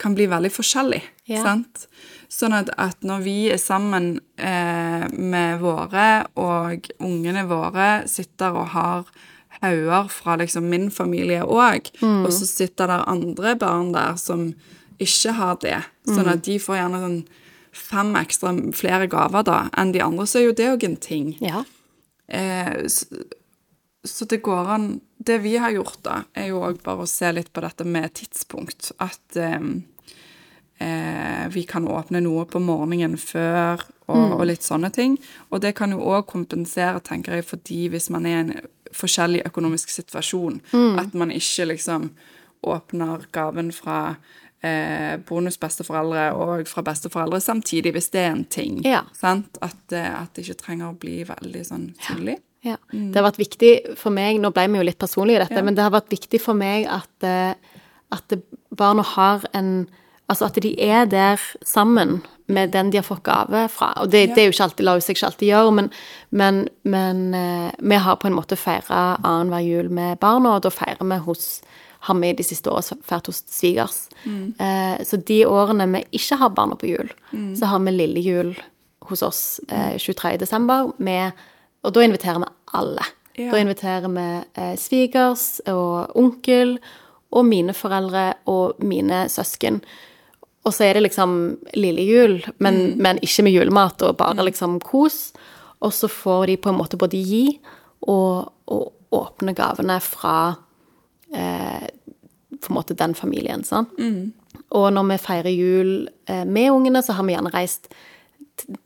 kan 0.00 0.14
bli 0.14 0.28
veldig 0.30 0.52
forskjellig. 0.52 1.02
Ja. 1.30 1.42
Sant? 1.42 1.86
Sånn 2.32 2.56
at, 2.56 2.72
at 2.80 3.04
når 3.06 3.22
vi 3.24 3.36
er 3.54 3.60
sammen 3.62 4.16
eh, 4.36 5.06
med 5.12 5.60
våre, 5.62 6.26
og 6.34 6.88
ungene 6.98 7.46
våre 7.48 7.90
sitter 8.10 8.56
og 8.56 8.70
har 8.74 9.10
hauger 9.62 10.10
fra 10.12 10.36
liksom 10.36 10.66
min 10.68 10.90
familie 10.92 11.44
òg, 11.44 11.88
og 12.02 12.28
så 12.34 12.48
sitter 12.48 12.90
der 12.90 13.06
andre 13.08 13.54
barn 13.56 13.94
der 13.94 14.18
som 14.20 14.50
ikke 15.02 15.32
har 15.38 15.58
det, 15.62 15.78
Sånn 16.06 16.28
at 16.30 16.44
de 16.46 16.58
får 16.62 16.78
gjerne 16.78 17.00
sånn 17.02 17.18
fem 17.76 18.14
ekstra 18.16 18.52
flere 18.76 19.08
gaver 19.10 19.44
da 19.44 19.56
enn 19.76 19.92
de 19.92 20.02
andre, 20.04 20.26
så 20.28 20.40
er 20.40 20.46
jo 20.46 20.54
det 20.56 20.68
òg 20.74 20.86
en 20.86 20.96
ting. 21.02 21.32
Ja. 21.44 21.64
Eh, 22.28 22.86
så, 22.88 23.06
så 24.06 24.26
det 24.26 24.40
går 24.42 24.70
an 24.72 24.86
Det 25.16 25.38
vi 25.42 25.56
har 25.56 25.70
gjort, 25.74 25.98
da, 26.04 26.16
er 26.34 26.50
jo 26.50 26.60
òg 26.62 26.82
bare 26.84 27.02
å 27.04 27.10
se 27.10 27.30
litt 27.32 27.48
på 27.52 27.62
dette 27.64 27.84
med 27.88 28.12
tidspunkt. 28.14 28.92
At 29.02 29.38
eh, 29.40 29.58
eh, 30.78 31.46
vi 31.52 31.64
kan 31.68 31.86
åpne 31.88 32.20
noe 32.24 32.44
på 32.50 32.60
morgenen 32.62 33.16
før, 33.20 33.82
og, 34.06 34.36
og 34.38 34.46
litt 34.46 34.62
sånne 34.62 34.90
ting. 34.94 35.16
Og 35.50 35.60
det 35.64 35.74
kan 35.78 35.90
jo 35.94 35.98
òg 36.04 36.26
kompensere, 36.30 37.00
tenker 37.02 37.38
jeg, 37.38 37.44
fordi 37.48 37.88
hvis 37.90 38.10
man 38.14 38.26
er 38.26 38.36
i 38.36 38.40
en 38.44 38.54
forskjellig 38.96 39.42
økonomisk 39.48 39.90
situasjon, 39.90 40.60
at 41.00 41.14
man 41.18 41.32
ikke 41.34 41.66
liksom 41.72 42.10
åpner 42.66 43.26
gaven 43.34 43.72
fra 43.74 44.16
eh, 44.64 45.18
bonusbesteforeldre 45.26 46.28
og 46.38 46.68
fra 46.70 46.84
besteforeldre 46.86 47.40
samtidig, 47.42 47.92
hvis 47.96 48.10
det 48.14 48.22
er 48.22 48.30
en 48.32 48.44
ting. 48.44 48.78
Ja. 48.86 49.02
Sant? 49.16 49.58
At, 49.62 49.78
eh, 49.92 50.06
at 50.22 50.34
det 50.34 50.46
ikke 50.46 50.60
trenger 50.62 50.92
å 50.92 50.98
bli 51.02 51.20
veldig 51.28 51.64
sånn 51.66 51.88
tydelig. 52.06 52.38
Ja. 52.66 52.78
Det 52.90 53.14
har 53.14 53.28
vært 53.28 53.38
viktig 53.38 53.72
for 54.00 54.10
meg 54.10 54.40
Nå 54.42 54.48
ble 54.50 54.64
vi 54.72 54.80
jo 54.80 54.86
litt 54.88 54.98
personlige 54.98 55.38
i 55.38 55.42
dette, 55.44 55.60
Ja. 55.60 55.62
men 55.62 55.76
det 55.76 55.84
har 55.84 55.92
vært 55.94 56.10
viktig 56.10 56.40
for 56.42 56.54
meg 56.58 56.86
at, 56.90 57.12
eh, 57.22 57.54
at 58.10 58.32
barna 58.74 59.04
har 59.06 59.44
en 59.54 59.88
Altså 60.26 60.48
at 60.48 60.58
de 60.62 60.72
er 60.82 61.06
der 61.06 61.40
sammen 61.62 62.20
med 62.46 62.72
den 62.74 62.90
de 62.90 62.98
har 62.98 63.06
fått 63.06 63.24
gave 63.26 63.66
fra. 63.70 63.92
Og 64.02 64.10
det, 64.10 64.34
det 64.34 64.42
er 64.42 64.48
jo 64.48 64.54
ikke 64.54 64.68
alltid, 64.68 64.86
lar 64.86 65.02
seg 65.02 65.16
ikke 65.16 65.26
alltid 65.30 65.48
gjøre, 65.50 65.72
men, 65.78 65.90
men, 66.30 66.60
men 66.82 67.22
eh, 67.34 67.72
vi 67.78 67.98
har 68.02 68.18
på 68.22 68.30
en 68.30 68.36
måte 68.36 68.58
feira 68.58 69.16
annenhver 69.22 69.64
jul 69.66 69.90
med 69.90 70.20
barna, 70.22 70.56
og 70.56 70.64
da 70.66 70.72
feirer 70.74 71.06
vi 71.06 71.18
hos 71.26 71.48
har 72.06 72.14
vi 72.20 72.32
de 72.38 72.44
siste 72.46 72.70
årene 72.70 73.02
feiret 73.06 73.30
hos 73.30 73.42
svigers. 73.50 73.98
Eh, 74.62 75.02
så 75.06 75.18
de 75.26 75.40
årene 75.46 75.88
vi 75.90 76.04
ikke 76.20 76.38
har 76.38 76.54
barna 76.54 76.78
på 76.78 76.90
jul, 76.90 77.10
så 77.58 77.70
har 77.72 77.82
vi 77.82 77.94
lille 77.94 78.22
jul 78.22 78.52
hos 79.10 79.22
oss 79.22 79.42
eh, 79.68 79.96
23. 79.98 80.36
desember, 80.42 80.92
og 81.82 81.94
da 81.94 82.04
inviterer 82.04 82.42
vi 82.42 82.52
alle. 82.78 83.06
Ja. 83.36 83.50
Da 83.52 83.60
inviterer 83.60 84.08
vi 84.08 84.26
eh, 84.54 84.74
svigers 84.80 85.60
og 85.68 86.14
onkel 86.16 86.78
og 87.36 87.44
mine 87.44 87.74
foreldre 87.76 88.32
og 88.48 88.80
mine 88.80 89.26
søsken. 89.28 89.82
Og 90.66 90.74
så 90.74 90.88
er 90.88 90.96
det 90.98 91.04
liksom 91.06 91.36
lille 91.78 92.02
jul, 92.02 92.40
men, 92.58 92.96
men 92.98 93.20
ikke 93.22 93.44
med 93.46 93.54
julemat, 93.54 94.02
og 94.02 94.18
bare 94.18 94.46
liksom 94.48 94.80
kos. 94.82 95.30
Og 95.84 95.92
så 95.94 96.10
får 96.10 96.50
de 96.50 96.56
på 96.58 96.72
en 96.72 96.78
måte 96.80 96.98
både 96.98 97.20
gi 97.22 97.44
og, 98.10 98.50
og 98.66 99.14
åpne 99.14 99.54
gavene 99.56 100.00
fra 100.02 100.56
eh, 101.30 101.86
på 102.56 102.72
en 102.72 102.76
måte 102.76 102.96
den 102.98 103.14
familien. 103.14 103.62
sant? 103.64 103.94
Og 104.74 104.88
når 104.94 105.08
vi 105.12 105.22
feirer 105.22 105.54
jul 105.54 105.90
eh, 106.26 106.44
med 106.44 106.72
ungene, 106.72 107.02
så 107.04 107.14
har 107.16 107.26
vi 107.26 107.36
gjerne 107.36 107.54
reist 107.54 107.90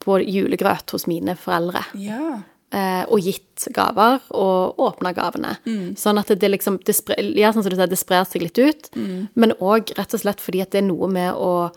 på 0.03 0.19
julegrøt 0.21 0.91
hos 0.93 1.07
mine 1.09 1.37
foreldre. 1.39 1.85
Ja. 1.95 2.41
Eh, 2.71 3.03
og 3.11 3.19
gitt 3.27 3.65
gaver, 3.75 4.21
og 4.31 4.77
åpna 4.79 5.11
gavene. 5.17 5.57
Sånn 5.99 6.21
at 6.21 6.29
det 6.39 6.51
liksom 6.53 6.77
det 6.87 6.95
spre, 6.95 7.17
Ja, 7.35 7.51
sånn 7.51 7.65
som 7.65 7.73
du 7.73 7.75
sier, 7.75 7.91
det 7.91 7.99
sprer 7.99 8.23
seg 8.31 8.45
litt 8.45 8.59
ut. 8.63 8.91
Men 9.35 9.57
òg 9.59 9.91
rett 9.99 10.15
og 10.15 10.21
slett 10.23 10.39
fordi 10.41 10.63
at 10.63 10.71
det 10.71 10.85
er 10.85 10.87
noe 10.87 11.09
med 11.11 11.35
å, 11.35 11.71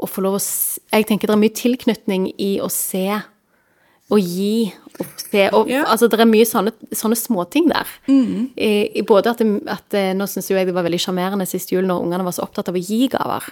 å 0.00 0.08
få 0.08 0.24
lov 0.24 0.38
å 0.38 0.40
se. 0.40 0.80
Jeg 0.94 1.04
tenker 1.10 1.28
det 1.28 1.36
er 1.36 1.42
mye 1.42 1.52
tilknytning 1.60 2.30
i 2.40 2.54
å 2.64 2.70
se 2.72 3.04
og 4.12 4.20
gi 4.20 4.70
og 5.00 5.06
se 5.20 5.44
og, 5.50 5.68
Ja. 5.68 5.84
Altså, 5.92 6.08
det 6.08 6.20
er 6.20 6.28
mye 6.28 6.44
sånne, 6.48 6.72
sånne 6.92 7.16
småting 7.20 7.68
der. 7.68 7.86
I, 8.56 8.72
i 9.00 9.02
både 9.02 9.30
at, 9.32 9.38
det, 9.44 9.60
at 9.68 10.16
Nå 10.16 10.26
syns 10.30 10.48
jeg 10.52 10.66
det 10.68 10.74
var 10.76 10.84
veldig 10.88 11.00
sjarmerende 11.04 11.46
sist 11.48 11.72
jul 11.72 11.84
når 11.88 12.00
ungene 12.04 12.24
var 12.24 12.32
så 12.36 12.44
opptatt 12.44 12.68
av 12.72 12.76
å 12.76 12.84
gi 12.84 13.08
gaver. 13.12 13.48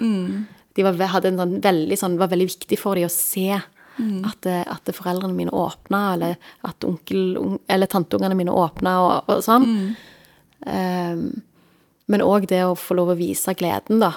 De 0.73 0.83
var, 0.89 0.97
hadde 1.13 1.29
en 1.35 1.41
sånn 1.41 1.55
veldig 1.65 1.99
sånn, 2.01 2.17
var 2.21 2.33
veldig 2.33 2.49
viktig 2.49 2.79
for 2.81 2.97
dem 2.97 3.09
å 3.09 3.13
se 3.13 3.61
at, 3.99 4.47
eh, 4.47 4.65
at 4.67 4.95
foreldrene 4.95 5.37
mine 5.37 5.51
åpna, 5.51 6.15
eller 6.15 6.37
at 6.65 6.85
onkel 6.85 7.59
eller 7.69 7.87
tanteungene 7.87 8.37
mine 8.39 8.55
åpna, 8.55 8.99
og, 9.05 9.33
og 9.33 9.43
sånn. 9.45 9.67
Ehm, 10.67 11.43
men 12.11 12.21
òg 12.25 12.49
det 12.51 12.61
å 12.67 12.75
få 12.77 12.97
lov 12.99 13.13
å 13.15 13.17
vise 13.19 13.55
gleden, 13.57 14.01
da. 14.03 14.13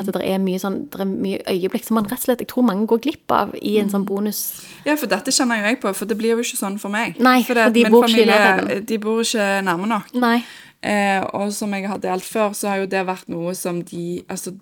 At 0.00 0.08
det 0.10 0.24
er 0.26 0.40
mye 0.42 0.58
sånn, 0.58 0.80
det 0.90 1.00
er 1.04 1.06
mye 1.08 1.38
øyeblikk 1.46 1.84
som 1.86 2.00
man 2.00 2.08
rett 2.10 2.18
og 2.18 2.24
slett 2.24 2.40
Jeg 2.42 2.48
tror 2.50 2.64
mange 2.66 2.88
går 2.90 2.98
glipp 3.04 3.30
av 3.30 3.52
i 3.62 3.76
en 3.78 3.90
sånn 3.92 4.04
bonus. 4.08 4.40
Ja, 4.82 4.96
for 4.98 5.06
dette 5.10 5.30
kjenner 5.30 5.60
jo 5.60 5.68
jeg 5.70 5.78
på, 5.84 5.92
for 5.94 6.10
det 6.10 6.16
blir 6.18 6.34
jo 6.34 6.42
ikke 6.42 6.58
sånn 6.58 6.80
for 6.82 6.90
meg. 6.90 7.20
Nei, 7.22 7.38
det 7.44 7.46
for 7.46 7.60
at 7.62 7.76
de 7.76 7.84
bor 7.86 8.08
familie. 8.08 8.80
De 8.88 8.98
bor 8.98 9.22
ikke 9.22 9.46
nærme 9.62 9.86
nok. 9.94 10.10
Nei. 10.18 10.40
Eh, 10.78 11.24
og 11.34 11.50
som 11.50 11.72
jeg 11.74 11.88
har 11.90 11.98
delt 11.98 12.22
før, 12.22 12.52
så 12.54 12.70
har 12.70 12.82
jo 12.84 12.90
det 12.90 13.00
vært 13.08 13.26
noe 13.32 13.50
som 13.58 13.80
de 13.82 14.22
Altså 14.30 14.52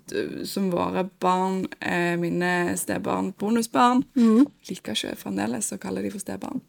som 0.49 0.71
våre 0.73 1.03
barn, 1.21 1.67
eh, 1.77 2.15
mine 2.17 2.73
stebarn, 2.79 3.35
bonusbarn 3.37 4.01
mm. 4.17 4.47
Liker 4.71 4.97
ikke 4.97 5.13
fremdeles 5.19 5.69
å 5.75 5.77
kalle 5.77 6.01
de 6.01 6.09
for 6.09 6.23
stebarn. 6.23 6.63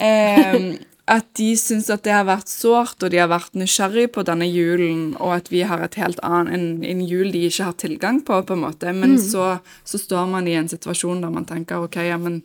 Eh, 0.00 0.80
at 1.12 1.26
de 1.36 1.50
syns 1.58 1.90
at 1.92 2.04
det 2.06 2.14
har 2.14 2.24
vært 2.24 2.48
sårt, 2.48 3.02
og 3.02 3.12
de 3.12 3.20
har 3.20 3.28
vært 3.28 3.58
nysgjerrig 3.58 4.06
på 4.14 4.24
denne 4.24 4.46
julen, 4.48 5.12
og 5.20 5.34
at 5.36 5.50
vi 5.52 5.64
har 5.68 5.82
et 5.84 5.98
helt 6.00 6.22
annet, 6.24 6.54
en, 6.54 6.84
en 6.86 7.02
jul 7.04 7.32
de 7.34 7.44
ikke 7.48 7.66
har 7.68 7.76
tilgang 7.76 8.22
på, 8.24 8.38
på 8.46 8.56
en 8.56 8.64
måte. 8.64 8.92
Men 8.94 9.12
Men 9.12 9.20
så, 9.20 9.58
så 9.84 9.98
står 9.98 10.30
man 10.30 10.48
i 10.48 10.56
en 10.56 10.70
situasjon 10.70 11.20
der 11.20 11.34
man 11.34 11.44
tenker 11.44 11.84
OK, 11.84 12.00
ja, 12.06 12.16
men 12.16 12.40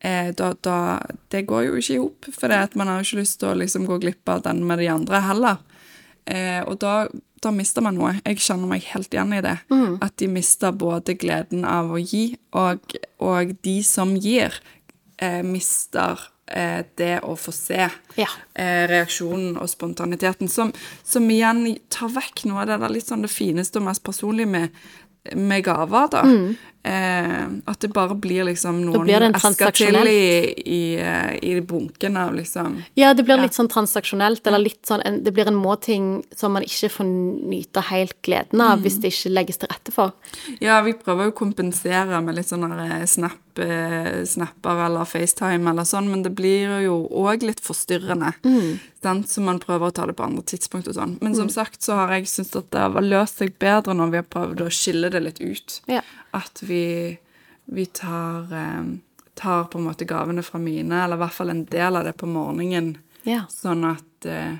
eh, 0.00 0.30
da, 0.34 0.52
da 0.62 1.00
Det 1.28 1.46
går 1.46 1.64
jo 1.66 1.76
ikke 1.80 1.94
i 1.94 1.98
hop, 2.02 2.28
for 2.32 2.48
det 2.48 2.76
man 2.76 2.86
har 2.88 3.00
jo 3.02 3.06
ikke 3.08 3.20
lyst 3.22 3.40
til 3.40 3.48
å 3.50 3.56
liksom 3.58 3.86
gå 3.86 3.98
glipp 4.00 4.28
av 4.28 4.42
den 4.42 4.64
med 4.66 4.78
de 4.78 4.88
andre 4.88 5.20
heller. 5.20 5.58
Eh, 6.26 6.60
og 6.68 6.78
da, 6.78 7.06
da 7.40 7.50
mister 7.50 7.80
man 7.82 7.94
noe. 7.96 8.20
Jeg 8.24 8.36
kjenner 8.38 8.68
meg 8.68 8.82
helt 8.92 9.12
igjen 9.14 9.32
i 9.32 9.40
det. 9.40 9.58
At 10.04 10.16
de 10.20 10.26
mister 10.28 10.72
både 10.72 11.14
gleden 11.18 11.64
av 11.64 11.90
å 11.92 11.98
gi, 12.00 12.36
og, 12.52 12.80
og 13.18 13.54
de 13.64 13.82
som 13.82 14.14
gir, 14.16 14.52
eh, 15.18 15.42
mister 15.42 16.18
eh, 16.48 16.84
det 16.96 17.20
å 17.24 17.34
få 17.36 17.52
se 17.52 17.88
Ja. 18.16 18.28
eh, 18.54 18.86
reaksjonen 18.88 19.56
og 19.60 19.68
spontaniteten, 19.68 20.48
som, 20.48 20.72
som 21.04 21.28
igjen 21.30 21.78
tar 21.88 22.08
vekk 22.08 22.44
noe 22.46 22.62
av 22.62 22.66
det 22.68 22.78
der 22.80 22.88
litt 22.94 23.06
sånn 23.08 23.22
det 23.22 23.30
fineste 23.32 23.78
og 23.80 23.84
mest 23.88 24.02
personlige 24.04 24.48
med, 24.48 24.70
med 25.36 25.64
gaver, 25.64 26.08
da. 26.10 26.22
Eh, 26.82 27.46
at 27.64 27.80
det 27.80 27.88
bare 27.90 28.14
blir 28.14 28.46
liksom 28.46 28.78
noen 28.86 29.34
esker 29.34 29.72
til 29.74 29.96
i, 30.06 30.52
i, 30.62 30.82
eh, 31.02 31.32
i 31.42 31.56
bunken 31.60 32.16
av 32.16 32.36
liksom 32.36 32.76
Ja, 32.94 33.10
det 33.18 33.24
blir 33.26 33.40
litt 33.42 33.56
sånn 33.56 33.68
transaksjonelt, 33.68 34.46
eller 34.46 34.62
litt 34.62 34.86
sånn 34.86 35.02
en, 35.04 35.18
Det 35.24 35.32
blir 35.34 35.50
en 35.50 35.58
må-ting 35.58 36.22
som 36.38 36.54
man 36.54 36.62
ikke 36.62 36.88
får 36.94 37.08
nyte 37.50 37.82
helt 37.90 38.14
gleden 38.22 38.62
av 38.62 38.86
hvis 38.86 39.00
det 39.02 39.10
ikke 39.10 39.34
legges 39.34 39.58
til 39.58 39.72
rette 39.72 39.92
for. 39.92 40.14
Ja, 40.62 40.78
vi 40.86 40.94
prøver 40.94 41.28
jo 41.28 41.34
å 41.34 41.38
kompensere 41.42 42.22
med 42.22 42.38
litt 42.38 42.48
sånne 42.48 42.70
der 42.78 43.04
snap, 43.10 43.34
eh, 43.34 43.47
snapper 44.28 44.84
eller 44.86 45.04
FaceTime 45.08 45.70
eller 45.70 45.84
sånn, 45.88 46.08
men 46.10 46.22
det 46.22 46.30
blir 46.38 46.78
jo 46.84 46.98
òg 47.10 47.42
litt 47.42 47.60
forstyrrende. 47.64 48.32
Sant? 49.02 49.28
Så 49.28 49.42
man 49.44 49.58
prøver 49.62 49.88
å 49.88 49.94
ta 49.94 50.06
det 50.06 50.14
på 50.18 50.24
andre 50.26 50.42
tidspunkt 50.42 50.88
og 50.88 50.94
sånn. 50.98 51.16
Men 51.22 51.34
som 51.34 51.48
sagt 51.52 51.82
så 51.82 51.94
har 52.00 52.12
jeg 52.16 52.28
syntes 52.30 52.56
at 52.62 52.70
det 52.74 52.84
har 52.84 53.02
løst 53.04 53.38
seg 53.42 53.54
bedre 53.58 53.94
når 53.98 54.10
vi 54.14 54.20
har 54.22 54.28
prøvd 54.30 54.62
å 54.66 54.70
skille 54.70 55.10
det 55.10 55.22
litt 55.24 55.40
ut. 55.40 55.80
Ja. 55.90 56.02
At 56.36 56.62
vi, 56.62 57.16
vi 57.66 57.86
tar, 57.86 58.48
eh, 58.52 58.82
tar 59.38 59.64
på 59.72 59.78
en 59.78 59.86
måte 59.90 60.06
gavene 60.08 60.42
fra 60.46 60.58
mine, 60.62 61.04
eller 61.04 61.16
i 61.18 61.22
hvert 61.24 61.36
fall 61.38 61.50
en 61.54 61.64
del 61.70 61.96
av 62.00 62.04
det 62.08 62.16
på 62.18 62.26
morgenen, 62.30 62.96
Ja. 63.28 63.42
sånn 63.52 63.84
at 63.84 64.26
eh, 64.26 64.56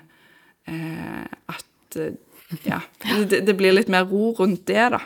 eh, 0.69 1.25
at 1.49 1.97
eh, 1.97 2.13
ja, 2.65 2.79
det, 3.29 3.43
det 3.45 3.55
blir 3.59 3.75
litt 3.77 3.91
mer 3.93 4.07
ro 4.09 4.31
rundt 4.39 4.63
det, 4.71 4.87
da. 4.95 4.99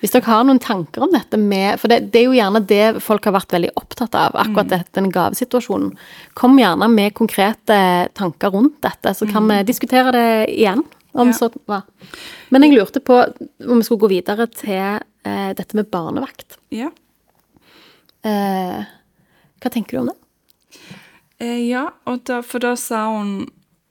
Hvis 0.00 0.12
dere 0.14 0.28
har 0.30 0.44
noen 0.46 0.60
tanker 0.62 1.02
om 1.02 1.10
dette 1.10 1.38
med 1.42 1.80
For 1.82 1.90
det, 1.90 2.12
det 2.14 2.20
er 2.20 2.28
jo 2.28 2.36
gjerne 2.36 2.60
det 2.70 3.00
folk 3.02 3.24
har 3.26 3.34
vært 3.34 3.54
veldig 3.56 3.72
opptatt 3.80 4.14
av, 4.14 4.36
akkurat 4.38 4.70
dette, 4.70 4.92
denne 4.94 5.10
gavesituasjonen. 5.14 5.96
Kom 6.38 6.54
gjerne 6.60 6.86
med 6.92 7.14
konkrete 7.18 7.78
tanker 8.14 8.54
rundt 8.54 8.78
dette, 8.86 9.14
så 9.18 9.26
kan 9.26 9.48
vi 9.50 9.62
diskutere 9.66 10.12
det 10.14 10.28
igjen. 10.54 10.84
Om 11.14 11.28
Ja. 11.30 11.34
så 11.38 11.48
hva. 11.70 11.82
Men 12.50 12.62
jeg 12.66 12.72
lurte 12.74 12.98
på 13.00 13.14
om 13.22 13.78
vi 13.78 13.84
skulle 13.86 14.02
gå 14.02 14.08
videre 14.10 14.48
til 14.50 14.98
eh, 14.98 15.50
dette 15.54 15.76
med 15.78 15.86
barnevakt. 15.90 16.56
Ja. 16.74 16.88
Eh, 18.24 18.80
hva 19.62 19.70
tenker 19.70 19.94
du 19.96 20.00
om 20.02 20.08
det? 20.10 20.16
Eh, 21.38 21.60
ja, 21.68 21.84
da, 22.26 22.40
for 22.42 22.62
da 22.64 22.74
sa 22.78 23.04
hun 23.14 23.44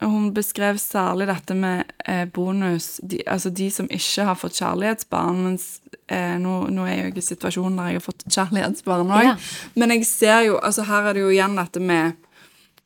Hun 0.04 0.32
beskrev 0.36 0.78
særlig 0.82 1.28
dette 1.30 1.56
med 1.58 1.92
eh, 2.06 2.26
bonus, 2.26 2.98
de, 3.04 3.22
altså 3.28 3.50
de 3.50 3.70
som 3.72 3.88
ikke 3.92 4.26
har 4.28 4.38
fått 4.40 4.58
kjærlighetsbarn. 4.60 5.42
Mens 5.48 5.68
eh, 6.08 6.36
nå, 6.42 6.58
nå 6.74 6.86
er 6.88 6.94
jeg 6.94 7.04
jo 7.04 7.14
ikke 7.14 7.24
i 7.24 7.28
situasjonen 7.30 7.80
der 7.80 7.92
jeg 7.92 8.00
har 8.02 8.06
fått 8.08 8.26
kjærlighetsbarn 8.28 9.14
òg. 9.14 9.26
Ja. 9.30 9.36
Men 9.80 9.96
jeg 9.96 10.08
ser 10.10 10.46
jo 10.50 10.60
Altså, 10.64 10.86
her 10.88 11.10
er 11.10 11.18
det 11.18 11.26
jo 11.26 11.34
igjen 11.34 11.58
dette 11.60 11.82
med 11.84 12.16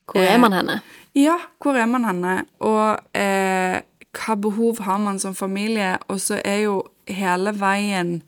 Hvor 0.08 0.24
Eh, 0.24 0.34
er 0.34 0.42
man 0.42 0.56
henne? 0.56 0.80
Ja, 1.18 1.38
hvor 1.64 1.78
er 1.78 1.88
man 1.90 2.06
henne? 2.08 2.36
Og 2.64 3.00
eh, 3.18 3.80
hva 4.18 4.36
behov 4.40 4.82
har 4.86 5.00
man 5.04 5.20
som 5.20 5.36
familie? 5.36 5.98
Og 6.08 6.22
så 6.22 6.42
er 6.46 6.62
jo 6.68 6.82
hele 7.08 7.54
veien 7.58 8.22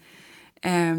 eh, 0.63 0.97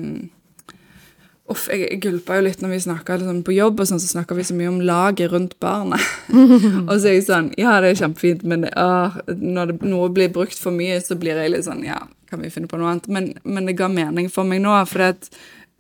Uff, 1.51 1.65
jeg, 1.67 1.83
jeg 1.89 1.99
gulpa 2.05 2.37
jo 2.39 2.45
litt 2.47 2.61
når 2.63 2.71
vi 2.77 2.81
snakka 2.85 3.17
liksom, 3.19 3.41
på 3.47 3.55
jobb, 3.57 3.81
og 3.83 3.89
sånn, 3.91 4.01
så 4.03 4.13
snakka 4.13 4.37
vi 4.39 4.45
så 4.47 4.55
mye 4.55 4.71
om 4.71 4.81
laget 4.87 5.33
rundt 5.33 5.57
barnet. 5.63 6.05
og 6.89 6.93
så 6.95 7.11
er 7.11 7.17
jeg 7.17 7.27
sånn 7.27 7.51
Ja, 7.59 7.79
det 7.83 7.91
er 7.91 8.01
kjempefint, 8.05 8.45
men 8.47 8.69
åh, 8.71 9.19
når 9.35 9.73
det, 9.73 9.79
noe 9.91 10.11
blir 10.15 10.31
brukt 10.35 10.59
for 10.61 10.75
mye, 10.75 11.01
så 11.03 11.19
blir 11.19 11.41
jeg 11.41 11.55
litt 11.55 11.67
sånn 11.67 11.83
Ja, 11.87 12.05
kan 12.31 12.45
vi 12.45 12.53
finne 12.55 12.71
på 12.71 12.79
noe 12.79 12.93
annet? 12.93 13.11
Men, 13.11 13.33
men 13.43 13.67
det 13.67 13.79
ga 13.81 13.91
mening 13.91 14.31
for 14.31 14.47
meg 14.47 14.63
nå, 14.63 14.77
for 14.87 15.03
det 15.03 15.11
at 15.17 15.31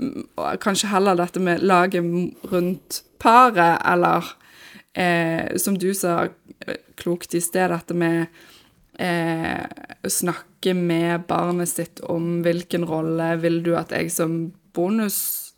mm, 0.02 0.26
Kanskje 0.64 0.90
heller 0.90 1.18
dette 1.20 1.42
med 1.44 1.62
laget 1.62 2.50
rundt 2.50 3.02
paret, 3.22 3.78
eller 3.87 4.33
eh, 4.98 5.54
som 5.61 5.76
du 5.78 5.92
sa 5.94 6.24
eh, 6.26 6.80
klokt 6.98 7.37
i 7.37 7.42
sted, 7.44 7.70
dette 7.70 7.94
med 7.94 8.24
eh, 8.98 9.62
å 10.02 10.11
snakke 10.11 10.74
med 10.74 11.28
barnet 11.28 11.70
sitt 11.70 12.02
om 12.11 12.40
hvilken 12.42 12.88
rolle 12.88 13.37
vil 13.44 13.61
du 13.62 13.76
at 13.78 13.94
jeg 13.94 14.11
som 14.12 14.40
bonus 14.74 15.49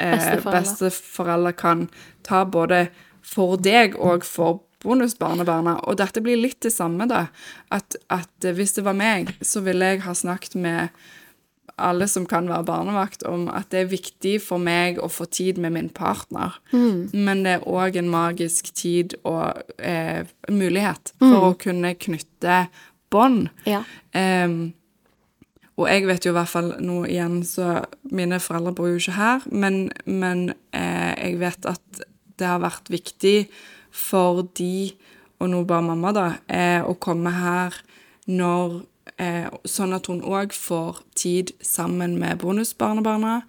eh, 0.00 0.16
besteforeldre 0.16 0.56
besteforelder 0.60 1.56
kan 1.60 1.86
ta 2.26 2.44
både 2.44 2.88
for 3.22 3.60
deg 3.60 3.96
og 4.00 4.24
for 4.26 4.62
bonusbarnebarna. 4.80 5.78
Og 5.88 5.98
dette 6.00 6.22
blir 6.24 6.40
litt 6.40 6.60
det 6.64 6.72
samme, 6.72 7.06
da. 7.10 7.26
At, 7.70 7.96
at 8.08 8.50
hvis 8.56 8.78
det 8.78 8.86
var 8.86 8.96
meg, 8.96 9.34
så 9.44 9.62
ville 9.64 9.92
jeg 9.92 10.04
ha 10.06 10.14
snakket 10.16 10.56
med 10.56 10.88
alle 11.80 12.08
som 12.08 12.26
kan 12.28 12.48
være 12.50 12.66
barnevakt, 12.68 13.22
om 13.28 13.46
at 13.52 13.70
det 13.72 13.84
er 13.84 13.92
viktig 13.92 14.34
for 14.44 14.60
meg 14.60 14.98
å 15.00 15.08
få 15.08 15.26
tid 15.32 15.60
med 15.60 15.72
min 15.76 15.88
partner. 15.88 16.58
Men 17.12 17.44
det 17.46 17.58
er 17.58 17.68
òg 17.68 17.96
en 18.00 18.10
magisk 18.12 18.72
tid 18.76 19.16
og 19.22 19.62
eh, 19.78 20.28
mulighet 20.48 21.14
for 21.18 21.50
å 21.50 21.56
kunne 21.60 21.94
knytte 21.96 22.66
bånd. 23.10 23.48
Ja. 23.68 23.82
Ehm, 24.16 24.72
og 25.80 25.88
jeg 25.88 26.06
vet 26.08 26.26
jo 26.26 26.32
i 26.34 26.36
hvert 26.36 26.50
fall 26.52 26.70
nå 26.84 27.00
igjen, 27.08 27.40
så 27.46 27.80
Mine 28.12 28.38
foreldre 28.42 28.72
bor 28.76 28.88
jo 28.90 28.98
ikke 29.00 29.16
her, 29.16 29.44
men, 29.52 29.90
men 30.06 30.50
eh, 30.76 31.14
jeg 31.30 31.38
vet 31.40 31.66
at 31.70 32.02
det 32.40 32.46
har 32.48 32.62
vært 32.62 32.88
viktig 32.92 33.48
for 33.92 34.44
de, 34.56 34.92
og 35.40 35.50
nå 35.52 35.64
bare 35.68 35.84
mamma, 35.90 36.12
da, 36.16 36.26
eh, 36.52 36.80
å 36.84 36.94
komme 37.02 37.32
her 37.34 37.76
når 38.30 38.80
eh, 39.18 39.48
Sånn 39.68 39.92
at 39.96 40.06
hun 40.08 40.20
òg 40.24 40.52
får 40.56 41.00
tid 41.18 41.50
sammen 41.64 42.14
med 42.20 42.38
bonusbarnebarna, 42.40 43.40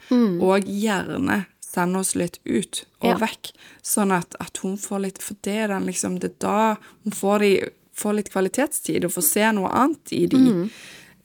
og 0.43 0.65
gjerne 0.67 1.45
sende 1.63 2.01
oss 2.01 2.15
litt 2.19 2.39
ut 2.43 2.81
og 3.01 3.13
Ja. 3.13 3.17
vekk, 3.21 3.51
sånn 3.85 4.11
at, 4.11 4.35
at 4.43 4.57
hun 4.63 4.75
får 4.77 4.99
litt 5.05 5.21
For 5.23 5.37
det 5.45 5.53
er 5.63 5.67
den 5.71 5.85
liksom 5.87 6.17
Det 6.19 6.33
da 6.43 6.75
hun 7.05 7.13
får, 7.15 7.39
de, 7.39 7.51
får 7.95 8.17
litt 8.17 8.31
kvalitetstid 8.33 9.05
og 9.07 9.13
får 9.15 9.23
se 9.29 9.45
noe 9.55 9.69
annet 9.71 10.11
i 10.11 10.25
de. 10.27 10.41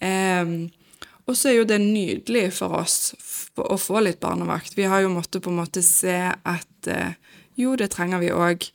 Ehm, 0.01 0.71
og 1.27 1.35
så 1.35 1.51
er 1.51 1.57
jo 1.59 1.67
det 1.69 1.81
nydelig 1.83 2.53
for 2.61 2.77
oss 2.79 3.15
å 3.57 3.79
få 3.81 4.03
litt 4.05 4.21
barnevakt. 4.23 4.77
Vi 4.79 4.87
har 4.87 5.03
jo 5.03 5.11
måttet 5.15 5.43
på 5.43 5.51
en 5.51 5.59
måte 5.59 5.83
se 5.83 6.15
at 6.31 6.91
eh, 6.93 7.17
jo, 7.57 7.73
det 7.79 7.89
trenger 7.95 8.21
vi 8.23 8.31
òg. 8.31 8.67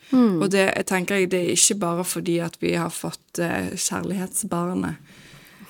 Og 0.42 0.50
det 0.52 0.66
jeg 0.66 0.88
tenker 0.90 1.22
jeg, 1.22 1.32
det 1.32 1.42
er 1.46 1.54
ikke 1.56 1.80
bare 1.84 2.06
fordi 2.08 2.40
at 2.44 2.58
vi 2.64 2.74
har 2.76 2.92
fått 2.92 3.40
eh, 3.40 3.72
kjærlighetsbarnet. 3.78 5.14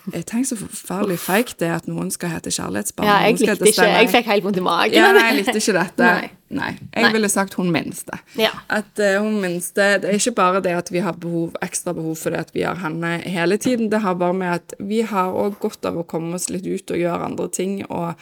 Jeg 0.09 0.25
tenker 0.25 0.47
så 0.49 0.55
forferdelig 0.57 1.17
feigt 1.21 1.59
det 1.61 1.69
at 1.69 1.87
noen 1.89 2.09
skal 2.13 2.31
hete 2.33 2.49
kjærlighetsbarn. 2.49 3.05
ja, 3.05 3.17
jeg 3.27 3.37
likte 3.37 3.67
ikke 3.69 3.87
Jeg 3.91 4.09
fikk 4.09 4.29
helt 4.31 4.43
vondt 4.47 4.57
i 4.57 4.63
magen. 4.65 4.95
Ja, 4.97 5.11
nei, 5.13 5.25
jeg 5.29 5.37
likte 5.41 5.57
ikke 5.61 5.75
dette. 5.77 6.07
Nei. 6.07 6.29
Nei. 6.51 6.71
Jeg 6.95 7.03
Nei. 7.05 7.11
ville 7.13 7.29
sagt 7.31 7.53
hun 7.59 7.69
minste. 7.71 8.17
Ja. 8.39 8.49
At 8.67 8.97
uh, 8.99 9.21
hun 9.23 9.37
minste 9.43 9.85
Det 10.01 10.09
er 10.09 10.17
ikke 10.17 10.33
bare 10.35 10.61
det 10.65 10.73
at 10.75 10.89
vi 10.91 10.99
har 11.05 11.13
behov, 11.21 11.53
ekstra 11.63 11.93
behov 11.95 12.17
for 12.19 12.33
det 12.33 12.39
at 12.47 12.53
vi 12.55 12.65
har 12.67 12.75
henne 12.81 13.19
hele 13.23 13.57
tiden. 13.61 13.91
Det 13.93 14.01
har 14.03 14.17
bare 14.19 14.33
med 14.33 14.55
at 14.57 14.73
vi 14.79 15.01
har 15.07 15.31
òg 15.31 15.59
godt 15.61 15.85
av 15.85 16.01
å 16.01 16.03
komme 16.07 16.35
oss 16.35 16.49
litt 16.49 16.65
ut 16.67 16.91
og 16.91 16.97
gjøre 16.97 17.29
andre 17.29 17.47
ting. 17.49 17.77
Og, 17.89 18.15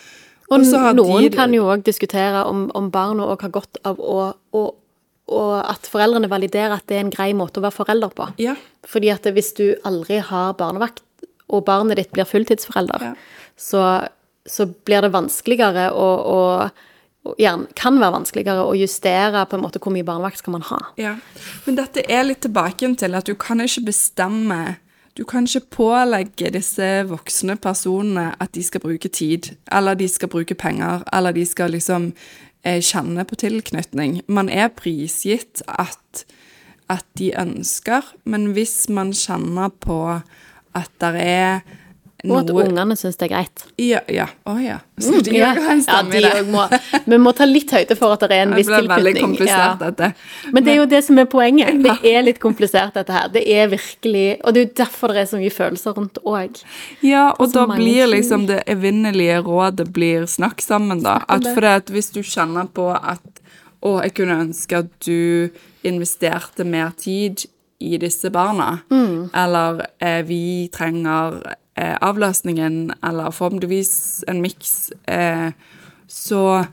Og 0.51 0.59
og 0.59 0.95
noen 0.99 1.29
de- 1.29 1.35
kan 1.37 1.53
jo 1.53 1.63
òg 1.71 1.83
diskutere 1.87 2.43
om, 2.45 2.69
om 2.75 2.91
barna 2.91 3.23
òg 3.33 3.41
har 3.47 3.49
godt 3.55 3.77
av 3.85 3.97
å, 3.99 4.33
å 4.53 4.67
og 5.29 5.51
at 5.61 5.85
foreldrene 5.85 6.25
validerer 6.25 6.73
at 6.73 6.87
det 6.89 6.95
er 6.97 7.03
en 7.05 7.11
grei 7.13 7.33
måte 7.37 7.59
å 7.61 7.61
være 7.61 7.75
forelder 7.75 8.09
på. 8.17 8.25
Ja. 8.41 8.55
Fordi 8.89 9.11
at 9.13 9.27
hvis 9.29 9.51
du 9.53 9.75
aldri 9.85 10.17
har 10.25 10.55
barnevakt, 10.57 11.03
og 11.49 11.65
barnet 11.67 11.97
ditt 11.97 12.11
blir 12.15 12.25
fulltidsforelder, 12.29 13.03
Ja. 13.09 13.13
så, 13.57 13.83
så 14.47 14.65
blir 14.85 15.01
det 15.05 15.11
vanskeligere 15.13 15.89
å, 15.91 16.07
å 17.29 17.35
gjerne 17.37 17.67
kan 17.75 17.97
være 17.99 18.15
vanskeligere 18.15 18.63
å 18.65 18.75
justere 18.79 19.41
på 19.49 19.57
en 19.57 19.61
måte 19.65 19.79
hvor 19.83 19.91
mye 19.93 20.05
barnevakt 20.07 20.39
skal 20.39 20.55
man 20.55 20.63
ha. 20.69 20.77
Ja, 20.97 21.17
men 21.65 21.75
dette 21.77 22.05
er 22.09 22.23
litt 22.25 22.41
tilbake 22.45 22.87
til 22.97 23.17
at 23.17 23.27
du 23.27 23.35
kan 23.35 23.59
ikke 23.61 23.83
bestemme 23.89 24.77
Du 25.17 25.25
kan 25.27 25.43
ikke 25.43 25.65
pålegge 25.75 26.47
disse 26.53 26.85
voksne 27.09 27.57
personene 27.59 28.29
at 28.39 28.53
de 28.55 28.61
skal 28.63 28.79
bruke 28.79 29.09
tid, 29.11 29.49
eller 29.67 29.97
de 29.99 30.07
skal 30.07 30.29
bruke 30.31 30.55
penger, 30.55 31.01
eller 31.11 31.33
de 31.35 31.43
skal 31.45 31.73
liksom 31.75 32.13
eh, 32.63 32.79
kjenne 32.79 33.25
på 33.27 33.35
tilknytning. 33.41 34.21
Man 34.31 34.47
er 34.47 34.69
prisgitt 34.71 35.59
at, 35.67 36.23
at 36.87 37.03
de 37.19 37.33
ønsker, 37.35 38.05
men 38.23 38.53
hvis 38.55 38.87
man 38.87 39.11
kjenner 39.11 39.73
på 39.83 40.21
at 40.77 40.89
det 40.99 41.13
er 41.23 41.61
noe... 42.25 42.41
Og 42.41 42.49
at 42.49 42.49
ungene 42.51 42.95
syns 42.99 43.15
det 43.15 43.29
er 43.29 43.31
greit. 43.31 43.61
Ja. 43.79 43.99
ja. 44.11 44.25
Å 44.43 44.57
ja. 44.59 44.81
Så 44.99 45.21
de 45.23 45.37
òg 45.39 45.55
har 45.55 45.69
en 45.71 45.81
stemme 45.85 46.17
i 46.19 46.21
det. 46.25 46.41
må 46.51 46.65
Vi 47.05 47.19
må 47.23 47.31
ta 47.31 47.45
litt 47.47 47.71
høyde 47.71 47.95
for 47.95 48.11
at 48.17 48.25
det 48.27 48.35
er 48.35 48.41
en 48.43 48.51
Det 48.51 48.57
viss 48.59 48.67
blir 48.67 48.89
veldig 48.91 49.13
tilknytning. 49.15 49.23
komplisert, 49.23 49.79
Ja. 49.79 49.91
dette. 49.91 50.09
Men 50.51 50.65
det 50.65 50.73
er 50.73 50.77
jo 50.81 50.87
det 50.91 50.99
som 51.05 51.21
er 51.23 51.29
poenget. 51.31 51.79
Det 51.85 51.95
er 52.11 52.25
litt 52.27 52.41
komplisert, 52.43 52.91
dette 52.99 53.15
her. 53.15 53.29
Det 53.31 53.45
er 53.47 53.71
virkelig 53.71 54.25
Og 54.43 54.53
det 54.53 54.59
er 54.61 54.65
jo 54.67 54.73
derfor 54.83 55.15
det 55.15 55.23
er 55.23 55.29
så 55.31 55.39
mye 55.39 55.55
følelser 55.55 55.95
rundt 55.95 56.19
òg. 56.25 56.59
Ja, 57.07 57.29
og 57.39 57.53
da 57.55 57.65
blir 57.71 58.11
liksom 58.11 58.47
det 58.51 58.65
evinnelige 58.67 59.39
rådet 59.47 59.87
blir 59.95 60.27
snakk 60.27 60.59
sammen, 60.61 61.01
da. 61.07 61.21
At 61.29 61.47
for 61.47 61.61
det 61.61 61.75
at 61.85 61.85
hvis 61.95 62.11
du 62.11 62.19
kjenner 62.19 62.67
på 62.67 62.91
at 62.99 63.23
å, 63.81 64.01
jeg 64.03 64.13
kunne 64.19 64.41
ønske 64.43 64.75
at 64.83 64.91
du 65.07 65.49
investerte 65.87 66.65
mer 66.67 66.91
tid 66.99 67.45
i 67.79 67.97
disse 67.97 68.29
barna, 68.29 68.79
Mm. 68.89 69.29
eller 69.33 69.85
eh, 69.99 70.21
vi 70.27 70.69
trenger 70.73 71.55
eh, 71.75 71.95
avløsningen, 72.01 72.93
eller 73.03 73.31
forhåpentligvis 73.31 74.23
en 74.27 74.41
miks, 74.41 74.91
eh, 75.07 75.51
så 76.07 76.65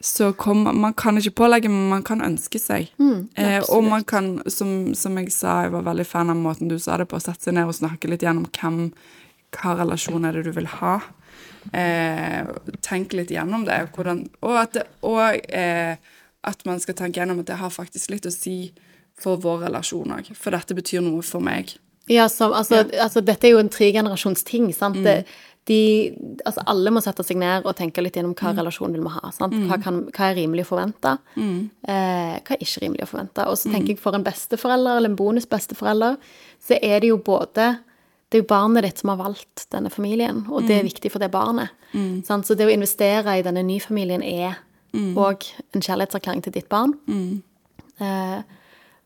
så 0.00 0.32
kom, 0.36 0.62
Man 0.80 0.92
kan 0.94 1.16
ikke 1.18 1.30
pålegge, 1.34 1.68
men 1.68 1.88
man 1.88 2.02
kan 2.02 2.20
ønske 2.20 2.58
seg. 2.60 2.90
eh, 3.34 3.62
og 3.72 3.82
man 3.84 4.04
kan, 4.04 4.42
som, 4.46 4.94
som 4.94 5.16
jeg 5.18 5.32
sa, 5.32 5.62
jeg 5.64 5.72
var 5.72 5.82
veldig 5.82 6.06
fan 6.06 6.30
av 6.30 6.36
måten 6.36 6.68
du 6.68 6.78
sa 6.78 6.96
det 7.00 7.08
på, 7.08 7.18
sette 7.20 7.42
seg 7.48 7.54
ned 7.54 7.66
og 7.66 7.74
snakke 7.74 8.08
litt 8.08 8.22
gjennom 8.22 8.44
hvem, 8.52 8.92
hva 9.56 9.74
relasjon 9.80 10.24
er 10.28 10.32
det 10.36 10.44
du 10.44 10.52
vil 10.52 10.66
ha. 10.66 11.00
Eh, 11.72 12.44
tenk 12.84 13.12
litt 13.16 13.30
gjennom 13.34 13.64
det. 13.66 13.88
Hvordan, 13.96 14.26
og 14.42 14.56
at, 14.60 14.72
det, 14.76 14.84
og 15.02 15.40
eh, 15.48 15.96
at 16.44 16.64
man 16.68 16.78
skal 16.80 16.94
tenke 16.94 17.18
gjennom 17.20 17.40
at 17.42 17.46
det 17.50 17.56
har 17.58 17.70
faktisk 17.74 18.10
litt 18.12 18.26
å 18.28 18.32
si 18.34 18.72
for 19.20 19.40
vår 19.40 19.66
relasjon 19.66 20.14
òg. 20.18 20.30
For 20.36 20.54
dette 20.54 20.76
betyr 20.76 21.04
noe 21.04 21.24
for 21.24 21.44
meg. 21.44 21.76
Ja, 22.10 22.28
så, 22.30 22.52
altså, 22.54 22.84
altså, 23.02 23.22
dette 23.24 23.48
er 23.48 23.56
jo 23.56 23.60
en 23.62 23.72
tregenerasjonsting, 23.72 24.70
sant. 24.76 25.02
Mm. 25.02 25.24
de, 25.66 25.78
altså, 26.46 26.62
alle 26.70 26.92
må 26.94 27.00
sette 27.02 27.24
seg 27.26 27.40
ned 27.42 27.64
og 27.66 27.74
tenke 27.74 28.04
litt 28.04 28.14
gjennom 28.14 28.36
hva 28.38 28.52
relasjon 28.54 28.92
vil 28.94 29.02
vi 29.02 29.14
ha. 29.16 29.32
Sant? 29.34 29.56
Hva, 29.66 29.80
kan, 29.82 30.04
hva 30.14 30.28
er 30.28 30.36
rimelig 30.38 30.62
å 30.68 30.68
forvente? 30.68 31.16
Eh, 31.34 32.36
hva 32.38 32.54
er 32.54 32.62
ikke 32.62 32.84
rimelig 32.84 33.08
å 33.08 33.10
forvente? 33.10 33.46
Og 33.50 33.58
så 33.58 33.72
tenker 33.72 33.96
jeg 33.96 34.02
for 34.02 34.14
en 34.14 34.26
besteforelder 34.26 35.00
eller 35.00 35.10
en 35.10 35.18
bonusbesteforelder, 35.18 36.20
så 36.62 36.78
er 36.78 37.02
det 37.02 37.10
jo 37.10 37.18
både 37.18 37.72
det 38.26 38.40
er 38.40 38.42
jo 38.42 38.50
barnet 38.50 38.82
ditt 38.82 38.98
som 38.98 39.12
har 39.12 39.20
valgt 39.20 39.68
denne 39.70 39.90
familien, 39.90 40.40
og 40.50 40.64
det 40.66 40.80
er 40.80 40.86
viktig 40.86 41.12
for 41.14 41.22
det 41.22 41.28
barnet. 41.30 41.74
Sant? 42.26 42.46
Så 42.46 42.56
det 42.58 42.66
å 42.66 42.72
investere 42.72 43.36
i 43.38 43.44
denne 43.46 43.62
nye 43.66 43.82
familien 43.82 44.22
er 44.22 44.58
òg 44.94 45.46
en 45.74 45.82
kjærlighetserklæring 45.82 46.42
til 46.42 46.54
ditt 46.56 46.68
barn. 46.70 46.96
Eh, 48.02 48.40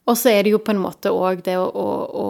og 0.08 0.16
så 0.18 0.26
er 0.32 0.40
det 0.44 0.52
jo 0.54 0.60
på 0.64 0.72
en 0.74 0.82
måte 0.82 1.08
òg 1.12 1.36
det 1.46 1.56
å, 1.60 1.66
å, 1.68 1.86
å, 2.20 2.22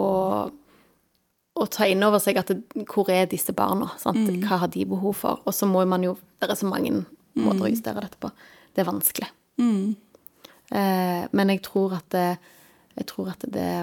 å 1.61 1.63
ta 1.71 1.83
inn 1.89 2.03
over 2.05 2.19
seg 2.23 2.35
at 2.41 2.49
det, 2.51 2.59
hvor 2.91 3.05
er 3.13 3.25
disse 3.31 3.53
barna? 3.55 3.87
Sant? 4.01 4.21
Hva 4.43 4.55
har 4.63 4.69
de 4.73 4.81
behov 4.89 5.15
for? 5.23 5.35
Og 5.45 5.53
så 5.55 5.63
må 5.69 5.79
man 5.89 6.03
jo 6.05 6.13
Det 6.41 6.49
er 6.49 6.57
så 6.57 6.69
mange 6.69 6.91
måter 7.37 7.63
å 7.67 7.71
justere 7.71 8.03
dette 8.03 8.19
på. 8.19 8.27
Det 8.73 8.79
er 8.81 8.89
vanskelig. 8.89 9.29
Eh, 10.71 11.23
men 11.31 11.45
jeg 11.53 11.61
tror 11.67 11.89
at 11.99 12.07
det, 12.13 12.29
jeg 12.97 13.05
tror 13.11 13.25
at 13.35 13.41
det 13.53 13.73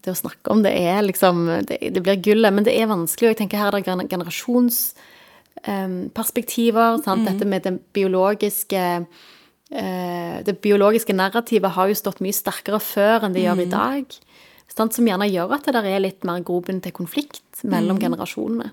det 0.00 0.14
å 0.14 0.16
snakke 0.16 0.52
om 0.52 0.62
det 0.64 0.72
er 0.72 1.02
liksom 1.04 1.36
Det, 1.68 1.76
det 1.92 2.00
blir 2.00 2.22
gullet, 2.24 2.54
men 2.54 2.64
det 2.64 2.72
er 2.72 2.88
vanskelig. 2.88 3.28
Og 3.28 3.32
jeg 3.34 3.40
tenker 3.42 3.60
her 3.60 3.68
er 3.68 3.72
det 3.76 3.84
generasjonsperspektiver. 3.84 4.96
generasjonsperspektiver. 5.66 7.04
mm. 7.04 7.24
Dette 7.28 7.44
med 7.44 7.60
det 7.66 7.74
biologiske 7.92 8.80
eh, 8.80 9.04
Det 9.70 10.56
biologiske 10.64 11.14
narrativet 11.14 11.70
har 11.76 11.88
jo 11.88 11.94
stått 11.94 12.18
mye 12.24 12.34
sterkere 12.34 12.80
før 12.82 13.22
enn 13.28 13.32
det 13.36 13.44
gjør 13.44 13.60
i 13.62 13.70
dag. 13.70 14.16
Sant? 14.70 14.94
Som 14.94 15.06
gjerne 15.06 15.26
gjør 15.30 15.52
at 15.54 15.64
det 15.66 15.74
der 15.74 15.84
er 15.86 16.00
litt 16.02 16.24
mer 16.26 16.40
grobunn 16.46 16.80
til 16.82 16.92
konflikt 16.92 17.42
mellom 17.62 17.98
generasjonene. 18.02 18.70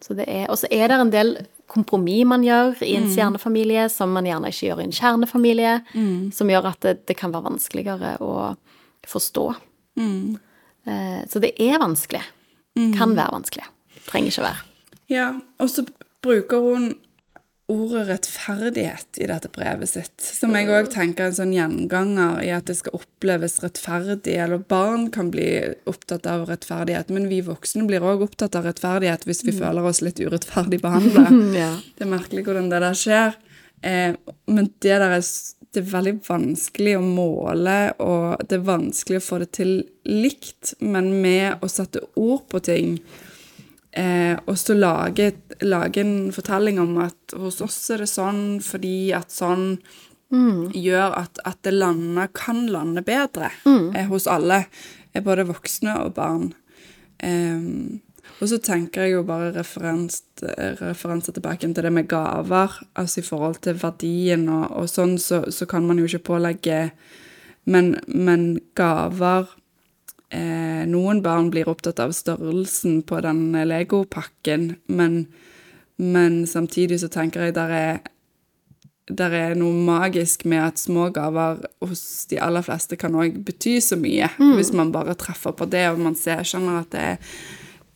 Så 0.00 0.14
det 0.14 0.26
er, 0.28 0.46
og 0.50 0.58
så 0.58 0.66
er 0.70 0.88
det 0.88 0.98
en 1.00 1.10
del 1.10 1.32
kompromiss 1.70 2.26
man 2.26 2.42
gjør 2.42 2.82
i 2.82 2.96
en 2.98 3.06
kjernefamilie 3.14 3.88
som 3.90 4.10
man 4.12 4.26
gjerne 4.26 4.50
ikke 4.50 4.66
gjør 4.68 4.80
i 4.82 4.86
en 4.88 4.92
kjernefamilie, 4.92 5.74
som 6.34 6.50
gjør 6.50 6.66
at 6.72 6.80
det, 6.80 7.06
det 7.06 7.16
kan 7.16 7.32
være 7.32 7.46
vanskeligere 7.50 8.16
å 8.20 8.56
forstå. 9.06 9.46
Eh, 10.86 11.22
Så 11.28 11.40
det 11.40 11.54
er 11.60 11.78
vanskelig. 11.78 12.22
Kan 12.96 13.14
være 13.16 13.32
vanskelig. 13.34 13.64
Trenger 14.06 14.30
ikke 14.30 14.42
være. 14.46 14.60
Ja, 15.10 15.32
og 15.58 15.68
så 15.70 15.84
bruker 16.22 16.58
hun 16.60 16.94
ordet 17.70 18.08
rettferdighet 18.08 19.20
i 19.22 19.28
dette 19.30 19.50
brevet 19.54 19.90
sitt, 19.90 20.14
som 20.20 20.54
jeg 20.56 20.68
òg 20.74 20.90
tenker 20.92 21.26
er 21.26 21.30
en 21.30 21.36
sånn 21.36 21.54
gjenganger 21.54 22.40
i 22.44 22.50
at 22.54 22.66
det 22.68 22.76
skal 22.80 22.98
oppleves 22.98 23.60
rettferdig. 23.64 24.34
Eller 24.42 24.62
barn 24.72 25.08
kan 25.14 25.30
bli 25.32 25.48
opptatt 25.90 26.26
av 26.30 26.48
rettferdighet, 26.50 27.12
men 27.14 27.28
vi 27.30 27.40
voksne 27.46 27.86
blir 27.88 28.04
òg 28.06 28.26
opptatt 28.26 28.58
av 28.58 28.66
rettferdighet 28.68 29.26
hvis 29.28 29.44
vi 29.46 29.54
føler 29.56 29.86
oss 29.86 30.02
litt 30.04 30.20
urettferdig 30.22 30.82
behandla. 30.82 31.28
Ja. 31.60 31.72
Det 31.96 32.04
er 32.04 32.10
merkelig 32.10 32.44
hvordan 32.46 32.68
det 32.70 32.78
der 32.82 32.96
skjer. 32.96 33.34
Eh, 33.86 34.12
men 34.50 34.68
det 34.82 34.98
der 35.02 35.16
er, 35.16 35.24
det 35.72 35.82
er 35.82 35.88
veldig 35.90 36.14
vanskelig 36.26 36.94
å 36.98 37.02
måle, 37.04 37.78
og 38.02 38.44
det 38.48 38.58
er 38.58 38.68
vanskelig 38.68 39.20
å 39.20 39.24
få 39.24 39.40
det 39.42 39.50
til 39.58 39.74
likt, 40.08 40.74
men 40.80 41.12
med 41.22 41.64
å 41.64 41.70
sette 41.70 42.04
ord 42.18 42.46
på 42.52 42.62
ting 42.66 43.00
eh, 43.92 44.36
og 44.46 44.58
så 44.58 44.76
lage, 44.76 45.32
lage 45.62 46.02
en 46.02 46.30
fortelling 46.34 46.80
om 46.82 46.98
at 47.04 47.34
hos 47.36 47.60
oss 47.64 47.78
er 47.90 48.04
det 48.04 48.10
sånn 48.10 48.60
fordi 48.64 49.10
at 49.16 49.32
sånn 49.34 49.74
gjør 50.30 51.16
at, 51.18 51.40
at 51.44 51.58
det 51.66 51.74
lander, 51.74 52.30
kan 52.34 52.66
lande 52.70 53.02
bedre 53.02 53.50
eh, 53.66 54.06
hos 54.06 54.28
alle, 54.30 54.64
eh, 55.12 55.22
både 55.22 55.48
voksne 55.48 55.96
og 56.04 56.14
barn. 56.14 56.52
Og 58.40 58.48
så 58.48 58.56
tenker 58.62 59.04
jeg 59.04 59.18
jo 59.18 59.24
bare 59.28 59.50
referens, 59.52 60.22
referanser 60.80 61.34
tilbake 61.36 61.68
til 61.68 61.84
det 61.84 61.92
med 61.92 62.08
gaver. 62.08 62.78
Altså 62.96 63.20
i 63.20 63.26
forhold 63.26 63.58
til 63.60 63.76
verdien 63.76 64.46
og, 64.48 64.70
og 64.70 64.86
sånn, 64.88 65.18
så, 65.20 65.42
så 65.52 65.66
kan 65.68 65.84
man 65.84 66.00
jo 66.00 66.06
ikke 66.08 66.30
pålegge 66.30 66.90
Men, 67.68 67.98
men 68.08 68.56
gaver 68.74 69.50
eh, 70.30 70.86
Noen 70.90 71.20
barn 71.22 71.50
blir 71.52 71.68
opptatt 71.70 72.00
av 72.02 72.14
størrelsen 72.16 73.02
på 73.06 73.20
den 73.24 73.52
legopakken, 73.68 74.74
men, 74.86 75.26
men 75.96 76.46
samtidig 76.48 77.02
så 77.02 77.10
tenker 77.12 77.48
jeg 77.48 77.58
der 77.58 77.76
er 77.76 78.00
der 79.10 79.32
er 79.34 79.56
noe 79.58 79.74
magisk 79.74 80.44
med 80.48 80.62
at 80.62 80.78
små 80.78 81.08
gaver 81.14 81.64
hos 81.82 82.02
de 82.30 82.38
aller 82.42 82.62
fleste 82.62 82.98
kan 83.00 83.16
òg 83.18 83.40
bety 83.46 83.78
så 83.82 83.98
mye, 83.98 84.28
hvis 84.56 84.72
man 84.76 84.92
bare 84.94 85.16
treffer 85.18 85.54
på 85.56 85.66
det, 85.70 85.86
og 85.90 85.98
man 86.02 86.14
ser, 86.18 86.44
skjønner 86.46 86.82
at 86.82 86.92
det 86.94 87.06
er, 87.14 87.32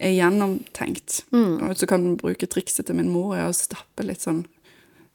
er 0.09 0.17
gjennomtenkt. 0.17 1.21
Og 1.69 1.77
så 1.79 1.87
kan 1.91 2.03
man 2.03 2.19
bruke 2.21 2.49
trikset 2.51 2.89
til 2.89 2.99
min 2.99 3.13
mor 3.13 3.37
i 3.39 3.45
å 3.47 3.55
stappe 3.55 4.07
litt 4.07 4.25
sånn 4.25 4.45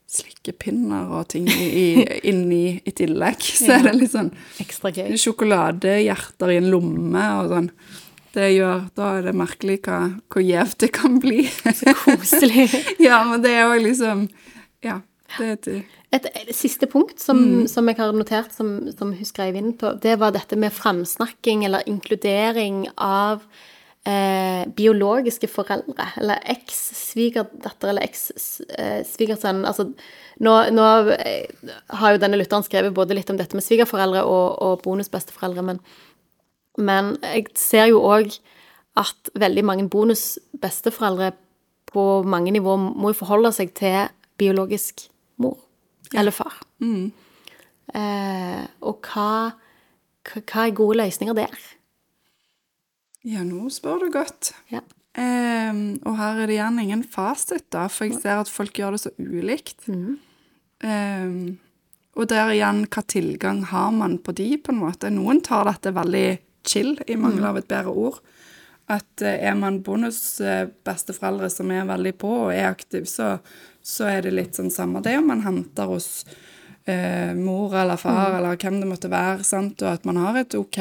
slikkepinner 0.09 1.11
og 1.19 1.27
ting 1.33 1.47
i, 1.49 1.69
i, 2.01 2.61
i 2.89 2.93
tillegg. 2.95 3.41
Så 3.41 3.73
er 3.77 3.87
det 3.89 3.95
litt 3.97 4.13
sånn 4.15 4.31
Ekstra 4.61 4.91
gøy. 4.95 5.13
sjokoladehjerter 5.19 6.53
i 6.55 6.59
en 6.61 6.69
lomme 6.73 7.25
og 7.39 7.53
sånn. 7.53 7.69
Det 8.33 8.49
gjør, 8.53 8.83
Da 8.97 9.13
er 9.17 9.23
det 9.25 9.35
merkelig 9.37 9.79
hva, 9.87 9.99
hvor 10.29 10.43
gjevt 10.45 10.83
det 10.83 10.91
kan 10.93 11.17
bli. 11.21 11.47
Så 11.49 11.95
Koselig. 12.03 12.67
ja, 13.07 13.23
men 13.25 13.45
det 13.45 13.55
er 13.57 13.65
jo 13.69 13.79
liksom 13.87 14.27
Ja. 14.85 14.99
Det 15.37 15.45
er 15.45 15.57
til 15.61 15.79
Et, 16.09 16.25
et 16.25 16.55
siste 16.57 16.87
punkt 16.89 17.19
som, 17.21 17.67
som 17.69 17.85
jeg 17.85 17.99
har 17.99 18.13
notert, 18.17 18.49
som, 18.49 18.87
som 18.97 19.11
hun 19.13 19.27
skrev 19.27 19.59
inn 19.59 19.75
på, 19.77 19.91
det 20.01 20.15
var 20.17 20.33
dette 20.33 20.57
med 20.57 20.73
framsnakking 20.73 21.67
eller 21.67 21.85
inkludering 21.85 22.87
av 22.97 23.43
eh, 24.07 24.67
biologiske 24.75 25.49
foreldre. 25.51 26.07
Eller 26.21 26.43
eks-svigerdatter 26.53 27.91
eller 27.91 28.05
eks-svigersønn. 28.07 29.63
Altså, 29.67 29.89
nå, 30.45 30.55
nå 30.75 30.87
eh, 31.15 31.49
har 32.01 32.15
jo 32.15 32.21
denne 32.21 32.39
lytteren 32.39 32.65
skrevet 32.67 32.95
både 32.95 33.17
litt 33.17 33.31
om 33.31 33.39
dette 33.39 33.57
med 33.57 33.65
svigerforeldre 33.65 34.23
og, 34.27 34.47
og 34.63 34.85
bonusbesteforeldre, 34.85 35.65
men, 35.71 35.83
men 36.79 37.15
jeg 37.25 37.49
ser 37.59 37.89
jo 37.91 38.03
òg 38.07 38.33
at 38.99 39.31
veldig 39.39 39.63
mange 39.67 39.87
bonusbesteforeldre 39.91 41.33
på 41.89 42.05
mange 42.27 42.53
nivåer 42.53 42.79
må 42.79 43.11
jo 43.13 43.19
forholde 43.21 43.51
seg 43.55 43.71
til 43.77 44.09
biologisk 44.39 45.07
mor 45.41 45.57
eller 46.15 46.33
far. 46.33 46.55
Eh, 47.95 48.63
og 48.85 49.09
hva, 49.09 49.29
hva 50.29 50.65
er 50.65 50.75
gode 50.77 50.99
løsninger 51.01 51.37
der? 51.37 51.55
Ja, 53.27 53.43
nå 53.43 53.67
spør 53.73 54.05
du 54.05 54.11
godt. 54.13 54.53
Ja. 54.71 54.83
Um, 55.19 55.97
og 56.07 56.15
her 56.19 56.43
er 56.43 56.47
det 56.47 56.59
gjerne 56.59 56.83
ingen 56.85 57.01
fasit, 57.03 57.65
da, 57.73 57.87
for 57.91 58.07
jeg 58.07 58.21
ser 58.21 58.39
at 58.39 58.51
folk 58.51 58.77
gjør 58.77 58.95
det 58.95 59.01
så 59.03 59.11
ulikt. 59.19 59.89
Ehm, 60.85 61.57
og 62.15 62.29
der 62.31 62.53
igjen, 62.53 62.85
hva 62.87 63.03
tilgang 63.03 63.63
har 63.71 63.89
man 63.95 64.19
på 64.23 64.35
de, 64.37 64.53
på 64.61 64.71
en 64.71 64.79
måte? 64.83 65.11
Noen 65.11 65.41
tar 65.43 65.67
dette 65.67 65.91
veldig 65.95 66.27
chill, 66.67 66.93
i 67.07 67.17
mangel 67.19 67.49
av 67.49 67.59
et 67.59 67.67
bedre 67.67 67.91
ord. 67.91 68.21
At 68.89 69.25
uh, 69.25 69.33
er 69.33 69.57
man 69.59 69.81
bonusbesteforeldre 69.83 71.51
som 71.51 71.73
er 71.75 71.89
veldig 71.89 72.15
på 72.21 72.31
og 72.45 72.53
er 72.53 72.69
aktiv, 72.69 73.09
så, 73.09 73.35
så 73.83 74.07
er 74.13 74.23
det 74.23 74.37
litt 74.37 74.55
sånn 74.61 74.71
samme 74.73 75.03
det 75.03 75.17
om 75.19 75.27
man 75.33 75.43
henter 75.43 75.91
hos 75.91 76.23
eh, 76.85 77.33
mor 77.35 77.75
eller 77.75 77.97
far 77.97 78.37
eller 78.37 78.55
hvem 78.57 78.79
det 78.81 78.87
måtte 78.89 79.09
være, 79.11 79.43
sant? 79.43 79.81
og 79.81 79.91
at 79.93 80.05
man 80.05 80.15
har 80.17 80.37
et 80.41 80.55
ok 80.55 80.79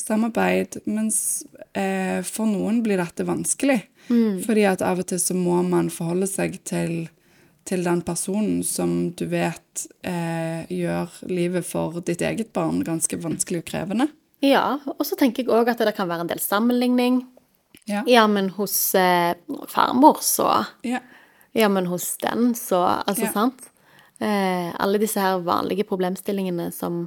samarbeid. 0.00 0.78
Mens 0.86 1.44
eh, 1.72 2.22
for 2.26 2.46
noen 2.50 2.82
blir 2.84 3.00
dette 3.00 3.26
vanskelig. 3.26 3.80
Fordi 4.44 4.64
at 4.68 4.82
av 4.84 5.00
og 5.00 5.06
til 5.08 5.20
så 5.22 5.32
må 5.36 5.62
man 5.64 5.88
forholde 5.92 6.26
seg 6.28 6.58
til, 6.68 7.06
til 7.64 7.84
den 7.86 8.02
personen 8.04 8.60
som 8.68 9.10
du 9.16 9.24
vet 9.30 9.86
eh, 10.04 10.66
gjør 10.68 11.14
livet 11.30 11.64
for 11.64 12.02
ditt 12.04 12.20
eget 12.20 12.52
barn 12.52 12.82
ganske 12.84 13.16
vanskelig 13.22 13.62
og 13.62 13.70
krevende. 13.70 14.10
Ja, 14.44 14.76
og 14.98 15.06
så 15.08 15.16
tenker 15.16 15.40
jeg 15.46 15.54
òg 15.56 15.70
at 15.72 15.80
det 15.80 15.94
kan 15.96 16.10
være 16.10 16.26
en 16.26 16.32
del 16.34 16.42
sammenligning. 16.44 17.22
Ja. 17.88 18.02
Ja, 18.08 18.26
men 18.28 18.50
hos 18.58 18.76
eh, 18.94 19.34
farmor, 19.72 20.20
så 20.24 20.64
Ja. 20.84 21.00
Ja, 21.54 21.68
men 21.70 21.86
hos 21.86 22.16
den, 22.18 22.52
så 22.58 22.80
Altså, 23.06 23.24
Ja. 23.28 23.32
sant? 23.32 23.68
Eh, 24.22 24.70
alle 24.78 25.00
disse 25.02 25.20
her 25.20 25.40
vanlige 25.44 25.86
problemstillingene 25.88 26.68
som, 26.74 27.04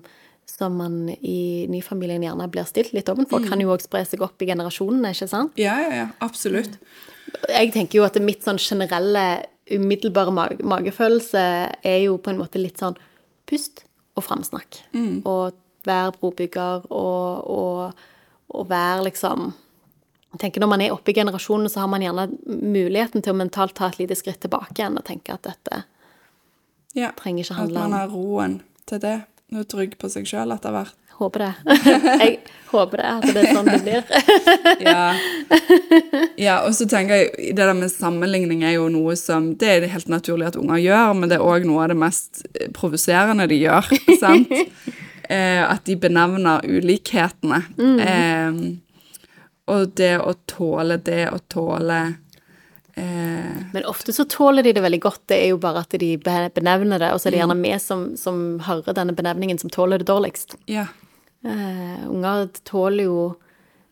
som 0.50 0.76
man 0.80 1.06
i 1.16 1.68
nyfamilien 1.72 2.26
gjerne 2.26 2.50
blir 2.52 2.68
stilt 2.68 2.94
litt 2.96 3.10
ovenfor, 3.12 3.46
kan 3.48 3.62
jo 3.64 3.72
òg 3.74 3.86
spre 3.86 4.04
seg 4.08 4.24
opp 4.26 4.42
i 4.44 4.50
generasjonene, 4.50 5.14
ikke 5.16 5.30
sant? 5.32 5.60
Ja, 5.62 5.78
ja, 5.84 5.94
ja, 6.04 6.08
absolutt. 6.26 6.80
Jeg 7.52 7.72
tenker 7.76 8.02
jo 8.02 8.08
at 8.08 8.20
mitt 8.24 8.44
sånn 8.48 8.60
generelle, 8.62 9.28
umiddelbare 9.68 10.32
mag 10.32 10.62
magefølelse 10.64 11.42
er 11.84 11.98
jo 12.06 12.14
på 12.24 12.32
en 12.32 12.38
måte 12.40 12.60
litt 12.60 12.80
sånn 12.80 12.96
pust 13.48 13.84
og 14.16 14.24
framsnakk. 14.24 14.80
Og 15.28 15.58
være 15.88 16.14
brobygger 16.20 16.88
og, 16.92 17.48
og, 17.52 18.06
og 18.56 18.70
være 18.70 19.08
liksom 19.10 19.54
jeg 20.28 20.42
tenker 20.42 20.62
Når 20.62 20.70
man 20.70 20.82
er 20.84 20.92
oppe 20.92 21.14
i 21.14 21.16
generasjonen, 21.16 21.70
så 21.72 21.82
har 21.82 21.88
man 21.90 22.04
gjerne 22.04 22.26
muligheten 22.46 23.24
til 23.24 23.32
å 23.32 23.38
mentalt 23.40 23.74
ta 23.78 23.88
et 23.88 23.96
lite 24.02 24.16
skritt 24.20 24.42
tilbake 24.44 24.76
igjen 24.76 25.00
og 25.00 25.06
tenke 25.08 25.34
at 25.34 25.48
dette 25.48 25.80
Ja. 26.98 27.12
trenger 27.18 27.46
ikke 27.46 27.64
At 27.64 27.74
man 27.76 27.94
har 27.96 28.08
roen 28.12 28.62
til 28.90 29.02
det. 29.04 29.20
Er 29.56 29.68
trygg 29.70 29.94
på 30.02 30.10
seg 30.12 30.26
sjøl 30.28 30.52
etter 30.52 30.74
hvert. 30.76 30.96
Håper 31.18 31.40
det. 31.40 31.54
jeg 32.22 32.34
håper 32.70 33.02
det, 33.02 33.06
at 33.10 33.24
det 33.34 33.42
er 33.42 33.56
sånn 33.56 33.70
det 33.72 33.78
blir. 33.86 34.04
Ja. 34.88 35.06
ja, 36.38 36.56
og 36.68 36.76
så 36.78 36.86
tenker 36.90 37.18
jeg 37.24 37.56
det 37.58 37.64
der 37.64 37.74
med 37.74 37.90
sammenligning 37.90 38.62
er 38.68 38.76
jo 38.76 38.86
noe 38.94 39.16
som 39.18 39.50
Det 39.58 39.70
er 39.72 39.82
det 39.82 39.90
helt 39.96 40.12
naturlig 40.12 40.52
at 40.52 40.60
unger 40.60 40.82
gjør, 40.84 41.16
men 41.18 41.32
det 41.32 41.40
er 41.40 41.46
òg 41.48 41.66
noe 41.66 41.86
av 41.86 41.90
det 41.94 41.98
mest 41.98 42.44
eh, 42.52 42.70
provoserende 42.76 43.48
de 43.50 43.58
gjør. 43.64 43.90
sant? 44.22 44.54
Eh, 45.28 45.64
at 45.64 45.82
de 45.90 45.98
benevner 46.00 46.68
ulikhetene. 46.68 47.64
Eh, 47.82 48.62
og 49.74 49.98
det 50.00 50.14
å 50.22 50.36
tåle 50.48 51.00
det 51.04 51.26
å 51.34 51.42
tåle 51.50 52.02
Men 52.98 53.86
ofte 53.86 54.14
så 54.14 54.26
tåler 54.26 54.66
de 54.66 54.74
det 54.74 54.82
veldig 54.82 55.00
godt, 55.04 55.22
det 55.30 55.38
er 55.44 55.52
jo 55.52 55.60
bare 55.62 55.84
at 55.86 55.94
de 56.02 56.16
benevner 56.18 57.02
det, 57.02 57.12
og 57.14 57.22
så 57.22 57.30
er 57.30 57.36
det 57.36 57.42
gjerne 57.44 57.58
vi 57.62 57.74
som, 57.84 58.08
som 58.18 58.40
hører 58.66 58.96
denne 58.98 59.14
benevningen, 59.18 59.60
som 59.62 59.70
tåler 59.74 60.02
det 60.02 60.10
dårligst. 60.10 60.58
Ja. 60.72 60.88
Eh, 61.46 62.10
unger 62.10 62.48
tåler 62.66 63.06
jo 63.06 63.20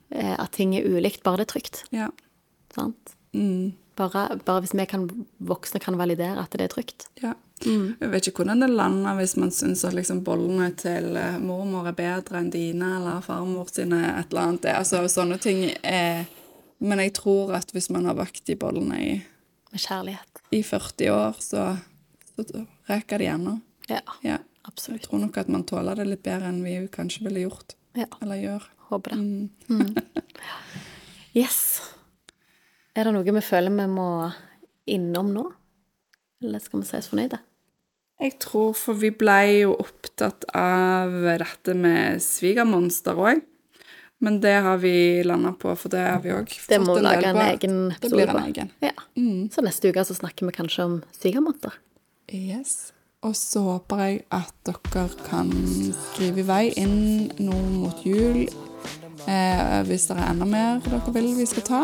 eh, 0.10 0.34
at 0.34 0.52
ting 0.58 0.76
er 0.78 0.88
ulikt, 0.89 1.24
bare 1.24 1.44
det 1.44 1.50
er 1.50 1.54
trygt. 1.54 1.84
Ja. 1.94 2.10
Sant? 2.74 3.15
Bare, 3.96 4.39
bare 4.46 4.63
hvis 4.63 4.74
vi 4.76 4.86
kan, 4.89 5.08
voksne 5.38 5.80
kan 5.84 5.98
validere 6.00 6.41
at 6.41 6.56
det 6.56 6.65
er 6.65 6.74
trygt. 6.74 7.10
Ja. 7.22 7.36
Jeg 7.63 8.10
vet 8.12 8.28
ikke 8.28 8.44
hvordan 8.44 8.65
det 8.65 8.68
lander 8.74 9.15
hvis 9.15 9.38
man 9.39 9.52
syns 9.56 9.86
at 9.88 9.96
liksom 9.96 10.26
bollene 10.28 10.74
til 10.76 11.15
eh, 11.15 11.38
mormor 11.39 11.88
er 11.88 11.96
bedre 11.96 12.41
enn 12.41 12.52
dine, 12.52 12.98
eller 12.98 13.24
farmor 13.24 13.70
sine 13.72 14.02
et 14.18 14.34
eller 14.34 14.50
annet. 14.50 14.68
Altså, 14.76 15.06
sånne 15.12 15.39
ting 15.41 15.70
er 15.82 16.26
Men 16.80 17.00
jeg 17.00 17.14
tror 17.18 17.54
at 17.56 17.72
hvis 17.72 17.90
man 17.94 18.06
har 18.10 18.18
bakt 18.18 18.44
de 18.46 18.56
bollene 18.60 18.98
i, 19.00 19.14
Med 19.72 19.82
kjærlighet. 19.82 20.41
i 20.52 20.62
40 20.64 21.10
år, 21.14 21.38
så, 21.39 21.78
så 22.36 22.66
reker 22.89 23.18
de 23.24 23.26
ennå. 23.32 23.60
Ja, 23.89 24.02
Ja. 24.24 24.38
Jeg 24.66 25.02
tror 25.04 25.20
nok 25.22 25.36
at 25.38 25.47
man 25.54 25.62
tåler 25.64 25.93
det 25.99 26.08
litt 26.10 26.24
bedre 26.26 26.47
enn 26.49 26.64
vi 26.66 26.72
kanskje 26.89 27.22
ville 27.28 27.43
gjort. 27.43 27.76
Ja, 27.93 28.08
Eller 28.22 28.39
gjør. 28.41 28.64
håper 28.89 29.14
det. 29.14 29.20
Mm. 29.70 29.95
Yes. 31.38 31.82
Er 32.95 33.06
det 33.06 33.14
noe 33.14 33.28
vi 33.36 33.43
føler 33.45 33.70
vi 33.76 33.86
må 33.91 34.08
innom 34.89 35.30
nå? 35.36 35.43
Eller 36.41 36.60
skal 36.64 36.82
vi 36.82 36.88
si 36.89 36.97
oss 36.97 37.10
fornøyde? 37.12 37.38
Jeg 38.24 38.38
tror, 38.39 38.74
for 38.80 38.95
vi 38.97 39.10
ble 39.12 39.38
jo 39.66 39.74
opptatt 39.76 40.45
av 40.56 41.12
dette 41.28 41.76
med 41.76 42.22
svigermonster 42.24 43.18
òg. 43.20 43.41
Men 44.24 44.39
det 44.41 44.53
har 44.63 44.78
vi 44.78 45.24
landa 45.28 45.51
på, 45.59 45.74
for 45.78 45.89
det 45.91 45.99
har 46.07 46.22
vi 46.24 46.32
òg 46.32 46.47
fått 46.49 46.70
Det 46.72 46.80
må 46.82 46.95
en 46.97 47.03
lage 47.03 47.22
del 47.22 47.36
en 47.36 47.36
på. 47.36 47.47
egen 47.51 47.76
Det 48.01 48.11
blir 48.11 48.24
episode 48.24 48.30
en 48.30 48.43
på. 48.43 48.47
egen. 48.47 48.72
Ja. 48.82 48.93
Så 49.51 49.61
neste 49.66 49.89
uke 49.91 50.05
så 50.07 50.16
snakker 50.16 50.45
vi 50.47 50.51
kanskje 50.55 50.86
om 50.86 51.01
svigermåter. 51.20 51.74
Yes. 52.34 52.93
Og 53.26 53.34
så 53.36 53.59
håper 53.66 53.97
jeg 54.05 54.22
at 54.32 54.53
dere 54.66 55.09
kan 55.28 55.51
skrive 56.13 56.39
i 56.39 56.47
vei 56.47 56.63
inn 56.78 57.32
nå 57.39 57.57
mot 57.82 58.05
jul. 58.05 58.45
Eh, 59.26 59.82
hvis 59.88 60.05
det 60.07 60.16
er 60.20 60.28
enda 60.30 60.45
mer 60.45 60.80
dere 60.86 61.13
vil 61.16 61.32
vi 61.39 61.45
skal 61.49 61.63
ta. 61.66 61.80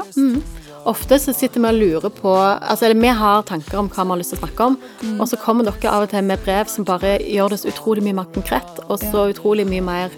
Ofte 0.86 1.18
så 1.22 1.34
sitter 1.34 1.62
vi 1.62 1.68
og 1.70 1.78
lurer 1.80 2.10
på 2.14 2.32
Altså, 2.38 2.86
eller 2.88 3.02
vi 3.02 3.08
har 3.18 3.42
tanker 3.44 3.78
om 3.82 3.90
hva 3.90 4.04
vi 4.06 4.10
har 4.14 4.18
lyst 4.22 4.34
til 4.36 4.40
å 4.40 4.46
snakke 4.46 4.68
om, 4.72 4.78
og 5.20 5.28
så 5.30 5.38
kommer 5.42 5.66
dere 5.68 5.90
av 5.92 6.04
og 6.08 6.10
til 6.14 6.24
med 6.26 6.40
brev 6.46 6.70
som 6.70 6.86
bare 6.86 7.18
gjør 7.22 7.50
det 7.54 7.60
så 7.62 7.70
utrolig 7.74 8.04
mye 8.06 8.14
mer 8.22 8.30
konkret, 8.34 8.80
og 8.88 9.00
så 9.02 9.28
utrolig 9.34 9.66
mye 9.68 9.82
mer 9.82 10.10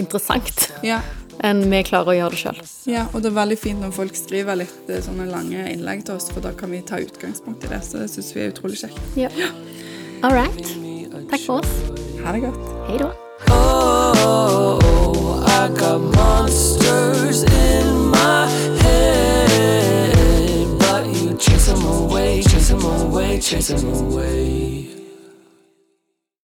interessant 0.00 0.70
Ja. 0.86 1.00
Enn 1.46 1.62
vi 1.70 1.80
klarer 1.86 2.12
å 2.12 2.16
gjøre 2.18 2.34
det 2.34 2.40
sjøl. 2.42 2.58
ja, 2.90 3.06
og 3.12 3.22
det 3.22 3.30
er 3.30 3.36
veldig 3.38 3.58
fint 3.58 3.80
når 3.80 3.92
folk 3.96 4.14
skriver 4.18 4.54
litt 4.60 4.90
eh, 4.92 5.00
sånne 5.04 5.26
lange 5.30 5.64
innlegg 5.72 6.04
til 6.06 6.14
oss, 6.18 6.28
for 6.32 6.40
da 6.44 6.52
kan 6.56 6.70
vi 6.72 6.82
ta 6.86 7.00
utgangspunkt 7.00 7.64
i 7.64 7.70
det. 7.72 7.80
Så 7.86 7.98
det 8.02 8.10
syns 8.12 8.34
vi 8.36 8.40
er 8.44 8.52
utrolig 8.52 8.78
kjekt. 8.82 9.00
Ja. 9.16 9.30
All 10.22 10.34
right. 10.36 10.66
Takk 11.30 11.40
for 11.46 11.60
oss. 11.62 11.72
Ha 12.24 12.32
det 12.36 12.42
godt. 12.44 12.60
Hei 12.90 12.98
da. 13.00 13.10
Oh, 13.50 15.42
I 15.48 15.68
got 15.78 16.00
monsters 16.14 17.42
in 17.44 18.10
my 18.12 18.46
head, 18.84 20.78
but 20.78 21.06
you 21.08 21.36
chase 21.38 21.66
them 21.72 21.84
away, 21.86 22.42
chase 22.42 22.68
them 22.68 22.84
away, 22.84 23.40
chase 23.40 23.68
them 23.72 23.88
away. 23.94 24.89